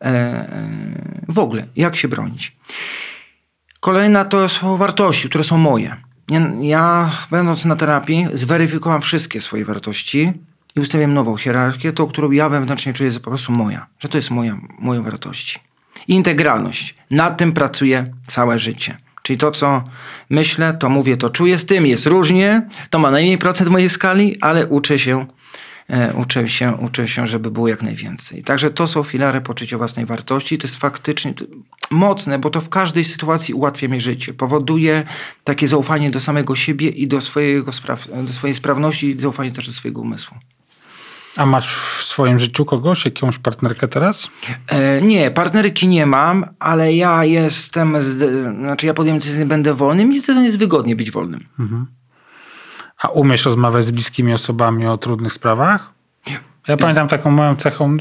e, 0.00 1.22
w 1.28 1.38
ogóle, 1.38 1.66
jak 1.76 1.96
się 1.96 2.08
bronić. 2.08 2.56
Kolejna 3.80 4.24
to 4.24 4.48
są 4.48 4.76
wartości, 4.76 5.28
które 5.28 5.44
są 5.44 5.58
moje. 5.58 5.96
Ja, 6.30 6.40
ja 6.60 7.10
będąc 7.30 7.64
na 7.64 7.76
terapii, 7.76 8.26
zweryfikowałem 8.32 9.02
wszystkie 9.02 9.40
swoje 9.40 9.64
wartości 9.64 10.32
i 10.76 10.80
ustawiam 10.80 11.14
nową 11.14 11.36
hierarchię, 11.36 11.92
tą, 11.92 12.06
którą 12.06 12.30
ja 12.30 12.48
wewnętrznie 12.48 12.92
czuję, 12.92 13.10
że 13.10 13.20
po 13.20 13.30
prostu 13.30 13.52
moja, 13.52 13.86
że 13.98 14.08
to 14.08 14.18
jest 14.18 14.30
moja, 14.30 14.58
moje 14.78 15.02
wartości. 15.02 15.58
Integralność. 16.08 16.94
Nad 17.10 17.36
tym 17.36 17.52
pracuję 17.52 18.04
całe 18.26 18.58
życie. 18.58 18.96
Czyli 19.22 19.38
to, 19.38 19.50
co 19.50 19.84
myślę, 20.30 20.74
to 20.74 20.88
mówię, 20.88 21.16
to 21.16 21.30
czuję, 21.30 21.58
z 21.58 21.66
tym 21.66 21.86
jest 21.86 22.06
różnie, 22.06 22.68
to 22.90 22.98
ma 22.98 23.10
najmniej 23.10 23.38
procent 23.38 23.70
mojej 23.70 23.90
skali, 23.90 24.40
ale 24.40 24.66
uczę 24.66 24.98
się, 24.98 25.26
e, 25.88 26.14
uczę 26.14 26.48
się, 26.48 26.72
uczę 26.74 27.08
się, 27.08 27.26
żeby 27.26 27.50
było 27.50 27.68
jak 27.68 27.82
najwięcej. 27.82 28.42
Także 28.42 28.70
to 28.70 28.86
są 28.86 29.02
filary 29.02 29.40
poczucia 29.40 29.78
własnej 29.78 30.06
wartości. 30.06 30.58
To 30.58 30.66
jest 30.66 30.76
faktycznie 30.76 31.34
mocne, 31.90 32.38
bo 32.38 32.50
to 32.50 32.60
w 32.60 32.68
każdej 32.68 33.04
sytuacji 33.04 33.54
ułatwia 33.54 33.88
mi 33.88 34.00
życie. 34.00 34.34
Powoduje 34.34 35.02
takie 35.44 35.68
zaufanie 35.68 36.10
do 36.10 36.20
samego 36.20 36.56
siebie 36.56 36.88
i 36.88 37.08
do, 37.08 37.20
swojego 37.20 37.72
spraw, 37.72 38.08
do 38.24 38.32
swojej 38.32 38.54
sprawności 38.54 39.08
i 39.08 39.20
zaufanie 39.20 39.52
też 39.52 39.66
do 39.66 39.72
swojego 39.72 40.00
umysłu. 40.00 40.36
A 41.36 41.46
masz 41.46 41.74
w 41.76 42.02
swoim 42.04 42.38
życiu 42.38 42.64
kogoś, 42.64 43.04
jakąś 43.04 43.38
partnerkę 43.38 43.88
teraz? 43.88 44.30
E, 44.68 45.02
nie, 45.02 45.30
partnerki 45.30 45.88
nie 45.88 46.06
mam, 46.06 46.46
ale 46.58 46.92
ja 46.92 47.24
jestem, 47.24 48.02
zde- 48.02 48.54
znaczy 48.54 48.86
ja 48.86 48.94
podjąłem 48.94 49.18
decyzję, 49.20 49.46
będę 49.46 49.74
wolnym 49.74 50.10
i 50.10 50.14
zdecydowanie 50.14 50.46
jest 50.46 50.58
wygodnie 50.58 50.96
być 50.96 51.10
wolnym. 51.10 51.46
A 53.02 53.08
umiesz 53.08 53.44
rozmawiać 53.44 53.84
z 53.84 53.90
bliskimi 53.90 54.32
osobami 54.32 54.86
o 54.86 54.98
trudnych 54.98 55.32
sprawach? 55.32 55.92
Ja 56.68 56.76
pamiętam 56.76 57.08
taką 57.08 57.30
moją 57.30 57.56
cechą, 57.56 57.96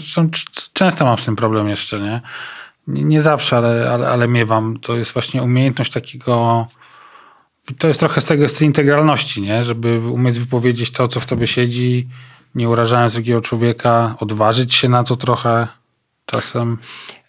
często 0.73 1.05
mam 1.05 1.17
z 1.17 1.25
tym 1.25 1.35
problem 1.35 1.69
jeszcze, 1.69 1.99
nie? 1.99 2.21
Nie, 2.87 3.03
nie 3.03 3.21
zawsze, 3.21 3.57
ale, 3.57 3.91
ale, 3.91 4.09
ale 4.09 4.27
miewam. 4.27 4.77
To 4.79 4.95
jest 4.95 5.13
właśnie 5.13 5.43
umiejętność 5.43 5.91
takiego... 5.91 6.67
To 7.77 7.87
jest 7.87 7.99
trochę 7.99 8.21
z 8.21 8.25
tego, 8.25 8.49
z 8.49 8.53
tej 8.53 8.67
integralności, 8.67 9.41
nie? 9.41 9.63
Żeby 9.63 9.99
umieć 9.99 10.39
wypowiedzieć 10.39 10.91
to, 10.91 11.07
co 11.07 11.19
w 11.19 11.25
tobie 11.25 11.47
siedzi, 11.47 12.07
nie 12.55 12.69
urażając 12.69 13.13
drugiego 13.13 13.41
człowieka, 13.41 14.15
odważyć 14.19 14.75
się 14.75 14.89
na 14.89 15.03
to 15.03 15.15
trochę 15.15 15.67
czasem. 16.25 16.77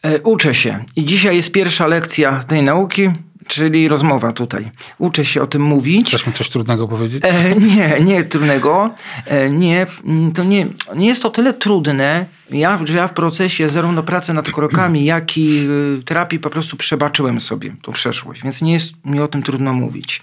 E, 0.03 0.21
uczę 0.21 0.55
się 0.55 0.85
i 0.97 1.05
dzisiaj 1.05 1.37
jest 1.37 1.53
pierwsza 1.53 1.87
lekcja 1.87 2.45
tej 2.49 2.63
nauki, 2.63 3.11
czyli 3.47 3.89
rozmowa 3.89 4.33
tutaj. 4.33 4.71
Uczę 4.99 5.25
się 5.25 5.43
o 5.43 5.47
tym 5.47 5.63
mówić. 5.63 6.09
Chcesz 6.09 6.27
mi 6.27 6.33
coś 6.33 6.49
trudnego 6.49 6.89
powiedzieć? 6.89 7.23
E, 7.27 7.55
nie, 7.55 8.01
nie 8.01 8.25
trudnego. 8.25 8.91
E, 9.27 9.51
nie, 9.51 9.87
to 10.35 10.45
nie, 10.45 10.67
nie 10.97 11.07
jest 11.07 11.23
to 11.23 11.31
tyle 11.31 11.55
trudne, 11.55 12.27
ja, 12.51 12.79
że 12.85 12.99
ja 12.99 13.09
w 13.09 13.13
procesie 13.13 13.69
zarówno 13.69 14.03
pracy 14.03 14.33
nad 14.33 14.51
krokami, 14.51 15.05
jak 15.15 15.39
i 15.39 15.69
y, 15.99 16.03
terapii 16.05 16.39
po 16.39 16.51
prostu 16.51 16.77
przebaczyłem 16.77 17.41
sobie 17.41 17.77
tą 17.83 17.93
przeszłość, 17.93 18.43
więc 18.43 18.63
nie 18.63 18.73
jest 18.73 18.93
mi 19.05 19.21
o 19.21 19.29
tym 19.29 19.43
trudno 19.43 19.73
mówić. 19.73 20.23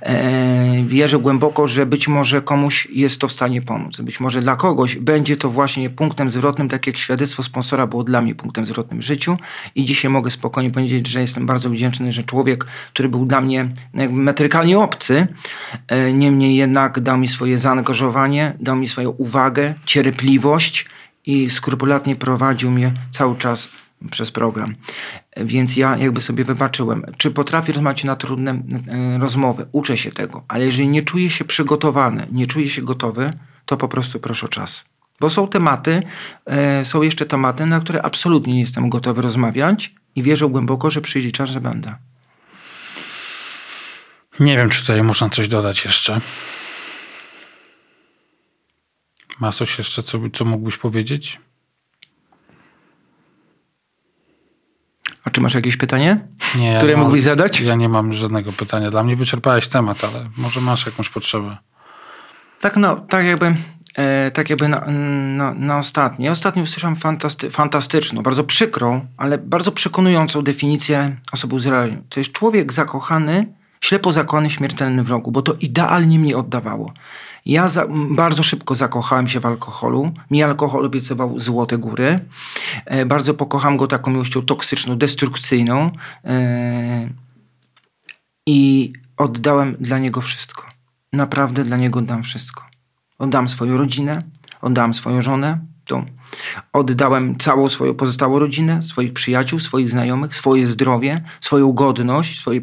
E, 0.00 0.84
wierzę 0.86 1.18
głęboko, 1.18 1.66
że 1.66 1.86
być 1.86 2.08
może 2.08 2.42
komuś 2.42 2.88
jest 2.92 3.20
to 3.20 3.28
w 3.28 3.32
stanie 3.32 3.62
pomóc. 3.62 4.00
Być 4.00 4.20
może 4.20 4.40
dla 4.40 4.56
kogoś 4.56 4.96
będzie 4.96 5.36
to 5.36 5.50
właśnie 5.50 5.90
punktem 5.90 6.30
zwrotnym, 6.30 6.68
tak 6.68 6.86
jak 6.86 6.96
świadectwo 6.96 7.42
sponsora 7.42 7.86
było 7.86 8.04
dla 8.04 8.22
mnie 8.22 8.34
punktem 8.34 8.66
zwrotnym 8.66 9.00
w 9.00 9.04
życiu 9.04 9.36
i 9.74 9.84
dzisiaj 9.84 10.10
mogę 10.10 10.30
spokojnie 10.30 10.70
powiedzieć, 10.70 11.06
że 11.06 11.20
jestem 11.20 11.46
bardzo 11.46 11.70
wdzięczny, 11.70 12.12
że 12.12 12.24
człowiek, 12.24 12.61
który 12.92 13.08
był 13.08 13.26
dla 13.26 13.40
mnie 13.40 13.68
metrykalnie 14.10 14.78
obcy, 14.78 15.26
e, 15.88 16.12
niemniej 16.12 16.56
jednak 16.56 17.00
dał 17.00 17.18
mi 17.18 17.28
swoje 17.28 17.58
zaangażowanie, 17.58 18.56
dał 18.60 18.76
mi 18.76 18.88
swoją 18.88 19.10
uwagę, 19.10 19.74
cierpliwość 19.86 20.86
i 21.26 21.50
skrupulatnie 21.50 22.16
prowadził 22.16 22.70
mnie 22.70 22.92
cały 23.10 23.36
czas 23.36 23.68
przez 24.10 24.30
program. 24.30 24.74
Więc 25.36 25.76
ja 25.76 25.96
jakby 25.96 26.20
sobie 26.20 26.44
wybaczyłem. 26.44 27.04
Czy 27.16 27.30
potrafię 27.30 27.72
rozmawiać 27.72 28.04
na 28.04 28.16
trudne 28.16 28.50
e, 28.50 29.18
rozmowy? 29.18 29.66
Uczę 29.72 29.96
się 29.96 30.12
tego. 30.12 30.44
Ale 30.48 30.64
jeżeli 30.64 30.88
nie 30.88 31.02
czuję 31.02 31.30
się 31.30 31.44
przygotowany, 31.44 32.26
nie 32.32 32.46
czuję 32.46 32.68
się 32.68 32.82
gotowy, 32.82 33.32
to 33.66 33.76
po 33.76 33.88
prostu 33.88 34.20
proszę 34.20 34.46
o 34.46 34.48
czas. 34.48 34.84
Bo 35.20 35.30
są 35.30 35.48
tematy, 35.48 36.02
e, 36.46 36.84
są 36.84 37.02
jeszcze 37.02 37.26
tematy, 37.26 37.66
na 37.66 37.80
które 37.80 38.02
absolutnie 38.02 38.52
nie 38.52 38.60
jestem 38.60 38.88
gotowy 38.88 39.22
rozmawiać 39.22 39.94
i 40.14 40.22
wierzę 40.22 40.48
głęboko, 40.48 40.90
że 40.90 41.00
przyjdzie 41.00 41.32
czas, 41.32 41.50
że 41.50 41.60
będę. 41.60 41.94
Nie 44.40 44.56
wiem, 44.56 44.68
czy 44.70 44.80
tutaj 44.80 45.02
można 45.02 45.28
coś 45.28 45.48
dodać 45.48 45.84
jeszcze. 45.84 46.20
Masz 49.40 49.56
coś 49.56 49.78
jeszcze, 49.78 50.02
co, 50.02 50.18
co 50.32 50.44
mógłbyś 50.44 50.76
powiedzieć? 50.76 51.40
A 55.24 55.30
czy 55.30 55.40
masz 55.40 55.54
jakieś 55.54 55.76
pytanie, 55.76 56.28
Nie, 56.58 56.72
ja 56.72 56.78
które 56.78 56.92
mam- 56.92 57.00
mógłbyś 57.02 57.22
zadać? 57.22 57.60
Ja 57.60 57.74
nie 57.74 57.88
mam 57.88 58.12
żadnego 58.12 58.52
pytania. 58.52 58.90
Dla 58.90 59.02
mnie 59.04 59.16
wyczerpałeś 59.16 59.68
temat, 59.68 60.04
ale 60.04 60.30
może 60.36 60.60
masz 60.60 60.86
jakąś 60.86 61.08
potrzebę. 61.08 61.56
Tak, 62.60 62.76
no, 62.76 62.96
tak 62.96 63.26
jakby, 63.26 63.54
e, 63.96 64.30
tak 64.30 64.50
jakby 64.50 64.68
na, 64.68 64.80
na, 65.36 65.54
na 65.54 65.78
ostatnie. 65.78 66.30
Ostatnio 66.30 66.62
usłyszałem 66.62 66.96
fantasty, 66.96 67.50
fantastyczną, 67.50 68.22
bardzo 68.22 68.44
przykrą, 68.44 69.06
ale 69.16 69.38
bardzo 69.38 69.72
przekonującą 69.72 70.42
definicję 70.42 71.16
osoby 71.32 71.54
uzależnionej. 71.54 72.04
To 72.08 72.20
jest 72.20 72.32
człowiek 72.32 72.72
zakochany, 72.72 73.54
ślepo 73.82 74.12
zakochany 74.12 74.48
w 74.48 74.52
śmiertelnym 74.52 75.04
wrogu, 75.04 75.32
bo 75.32 75.42
to 75.42 75.54
idealnie 75.54 76.18
mnie 76.18 76.36
oddawało. 76.36 76.92
Ja 77.46 77.68
za, 77.68 77.86
bardzo 78.10 78.42
szybko 78.42 78.74
zakochałem 78.74 79.28
się 79.28 79.40
w 79.40 79.46
alkoholu. 79.46 80.12
Mi 80.30 80.42
alkohol 80.42 80.86
obiecywał 80.86 81.40
złote 81.40 81.78
góry. 81.78 82.18
E, 82.84 83.06
bardzo 83.06 83.34
pokocham 83.34 83.76
go 83.76 83.86
taką 83.86 84.10
miłością 84.10 84.42
toksyczną, 84.42 84.98
destrukcyjną. 84.98 85.90
E, 86.24 87.08
i 88.46 88.92
oddałem 89.16 89.76
dla 89.80 89.98
niego 89.98 90.20
wszystko. 90.20 90.66
Naprawdę 91.12 91.64
dla 91.64 91.76
niego 91.76 91.98
oddam 91.98 92.22
wszystko. 92.22 92.64
Oddam 93.18 93.48
swoją 93.48 93.76
rodzinę, 93.76 94.22
oddałem 94.60 94.94
swoją 94.94 95.20
żonę, 95.20 95.58
tą. 95.92 96.06
oddałem 96.72 97.38
całą 97.38 97.68
swoją 97.68 97.94
pozostałą 97.94 98.38
rodzinę, 98.38 98.82
swoich 98.82 99.12
przyjaciół, 99.12 99.58
swoich 99.58 99.88
znajomych, 99.88 100.34
swoje 100.34 100.66
zdrowie, 100.66 101.20
swoją 101.40 101.72
godność, 101.72 102.40
swoje 102.40 102.60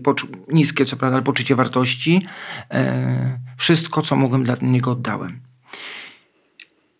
niskie, 0.47 0.85
co 0.85 0.97
prawda, 0.97 1.21
poczucie 1.21 1.55
wartości. 1.55 2.25
E, 2.71 3.39
wszystko, 3.57 4.01
co 4.01 4.15
mogłem 4.15 4.43
dla 4.43 4.55
niego 4.61 4.91
oddałem. 4.91 5.39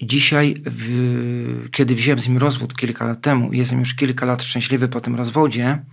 Dzisiaj, 0.01 0.61
w, 0.65 1.67
kiedy 1.71 1.95
wziąłem 1.95 2.19
z 2.19 2.27
nim 2.27 2.37
rozwód 2.37 2.75
kilka 2.75 3.05
lat 3.05 3.21
temu, 3.21 3.53
jestem 3.53 3.79
już 3.79 3.95
kilka 3.95 4.25
lat 4.25 4.43
szczęśliwy 4.43 4.87
po 4.87 5.01
tym 5.01 5.15
rozwodzie, 5.15 5.83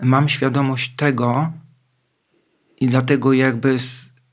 mam 0.00 0.28
świadomość 0.28 0.94
tego, 0.96 1.52
i 2.80 2.88
dlatego 2.88 3.32
jakby 3.32 3.76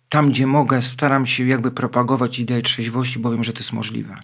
tam, 0.10 0.30
gdzie 0.30 0.48
mogę, 0.48 0.82
staram 0.82 1.26
się 1.26 1.48
jakby 1.48 1.72
propagować 1.72 2.40
ideę 2.40 2.62
trzeźwości, 2.62 3.20
bo 3.20 3.32
wiem, 3.32 3.44
że 3.44 3.54
to 3.54 3.60
jest 3.60 3.74
możliwe. 3.74 4.16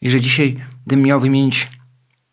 I 0.00 0.10
że 0.10 0.20
dzisiaj, 0.20 0.60
gdybym 0.86 1.04
miał 1.04 1.20
wymienić 1.20 1.68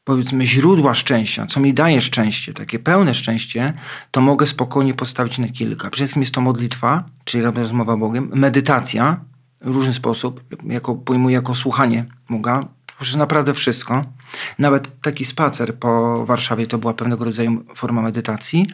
powiedzmy 0.03 0.45
źródła 0.45 0.93
szczęścia, 0.93 1.47
co 1.47 1.59
mi 1.59 1.73
daje 1.73 2.01
szczęście, 2.01 2.53
takie 2.53 2.79
pełne 2.79 3.13
szczęście, 3.13 3.73
to 4.11 4.21
mogę 4.21 4.47
spokojnie 4.47 4.93
postawić 4.93 5.37
na 5.37 5.47
kilka. 5.47 5.89
Przede 5.89 5.95
wszystkim 5.95 6.21
jest 6.21 6.33
to 6.33 6.41
modlitwa, 6.41 7.05
czyli 7.23 7.43
rozmowa 7.43 7.97
Bogiem, 7.97 8.29
medytacja 8.33 9.19
w 9.61 9.75
różny 9.75 9.93
sposób, 9.93 10.43
jako, 10.65 10.95
pojmuję 10.95 11.33
jako 11.33 11.55
słuchanie 11.55 12.05
Boga, 12.29 12.61
Poprzez 12.97 13.15
naprawdę 13.15 13.53
wszystko. 13.53 14.05
Nawet 14.59 15.01
taki 15.01 15.25
spacer 15.25 15.75
po 15.75 16.25
Warszawie 16.25 16.67
to 16.67 16.77
była 16.77 16.93
pewnego 16.93 17.25
rodzaju 17.25 17.65
forma 17.75 18.01
medytacji 18.01 18.67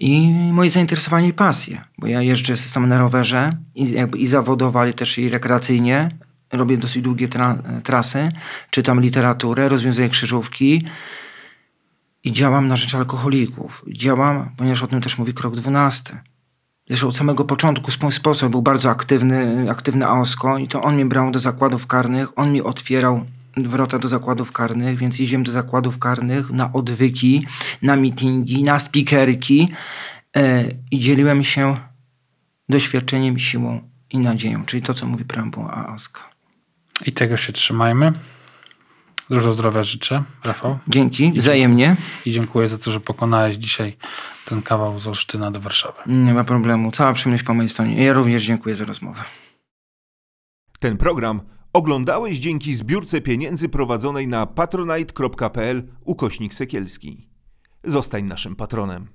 i 0.00 0.34
moje 0.52 0.70
zainteresowanie 0.70 1.28
i 1.28 1.32
pasje, 1.32 1.84
bo 1.98 2.06
ja 2.06 2.22
jeżdżę 2.22 2.56
system 2.56 2.88
na 2.88 2.98
rowerze 2.98 3.50
i, 3.74 3.90
jakby 3.90 4.18
i 4.18 4.26
zawodowo, 4.26 4.80
ale 4.80 4.92
też 4.92 5.18
i 5.18 5.28
rekreacyjnie. 5.28 6.08
Robię 6.54 6.78
dosyć 6.78 7.02
długie 7.02 7.28
tra- 7.28 7.80
trasy, 7.82 8.28
czytam 8.70 9.00
literaturę, 9.00 9.68
rozwiązuję 9.68 10.08
krzyżówki 10.08 10.84
i 12.24 12.32
działam 12.32 12.68
na 12.68 12.76
rzecz 12.76 12.94
alkoholików. 12.94 13.84
Działam, 13.88 14.50
ponieważ 14.56 14.82
o 14.82 14.86
tym 14.86 15.00
też 15.00 15.18
mówi 15.18 15.34
krok 15.34 15.56
12. 15.56 16.20
Zresztą 16.88 17.08
od 17.08 17.16
samego 17.16 17.44
początku 17.44 17.90
sposób 18.10 18.50
był 18.50 18.62
bardzo 18.62 18.90
aktywny, 18.90 19.70
aktywny 19.70 20.06
AOSKO 20.06 20.58
i 20.58 20.68
to 20.68 20.82
on 20.82 20.94
mnie 20.94 21.06
brał 21.06 21.30
do 21.30 21.40
zakładów 21.40 21.86
karnych, 21.86 22.38
on 22.38 22.52
mi 22.52 22.62
otwierał 22.62 23.24
wrota 23.56 23.98
do 23.98 24.08
zakładów 24.08 24.52
karnych, 24.52 24.98
więc 24.98 25.18
jeździłem 25.18 25.44
do 25.44 25.52
zakładów 25.52 25.98
karnych 25.98 26.50
na 26.50 26.72
odwyki, 26.72 27.46
na 27.82 27.96
meetingi, 27.96 28.62
na 28.62 28.78
speakerki 28.78 29.68
e, 30.36 30.64
i 30.90 31.00
dzieliłem 31.00 31.44
się 31.44 31.76
doświadczeniem, 32.68 33.38
siłą 33.38 33.80
i 34.10 34.18
nadzieją, 34.18 34.64
czyli 34.64 34.82
to, 34.82 34.94
co 34.94 35.06
mówi 35.06 35.24
preambuła 35.24 35.74
AOSKO. 35.74 36.33
I 37.06 37.12
tego 37.12 37.36
się 37.36 37.52
trzymajmy. 37.52 38.12
Dużo 39.30 39.52
zdrowia 39.52 39.82
życzę, 39.82 40.22
Rafał. 40.44 40.78
Dzięki, 40.88 41.32
wzajemnie. 41.36 41.96
I 42.26 42.32
dziękuję 42.32 42.68
za 42.68 42.78
to, 42.78 42.90
że 42.90 43.00
pokonałeś 43.00 43.56
dzisiaj 43.56 43.96
ten 44.46 44.62
kawał 44.62 44.98
z 44.98 45.06
Olsztyna 45.06 45.50
do 45.50 45.60
Warszawy. 45.60 46.02
Nie 46.06 46.34
ma 46.34 46.44
problemu. 46.44 46.90
Cała 46.90 47.12
przyjemność 47.12 47.44
po 47.44 47.54
mojej 47.54 47.68
stronie. 47.68 48.04
Ja 48.04 48.12
również 48.12 48.42
dziękuję 48.42 48.74
za 48.74 48.84
rozmowę. 48.84 49.24
Ten 50.80 50.96
program 50.96 51.40
oglądałeś 51.72 52.38
dzięki 52.38 52.74
zbiórce 52.74 53.20
pieniędzy 53.20 53.68
prowadzonej 53.68 54.28
na 54.28 54.46
patronite.pl 54.46 55.82
ukośnik 56.00 56.54
sekielski. 56.54 57.28
Zostań 57.84 58.24
naszym 58.24 58.56
patronem. 58.56 59.08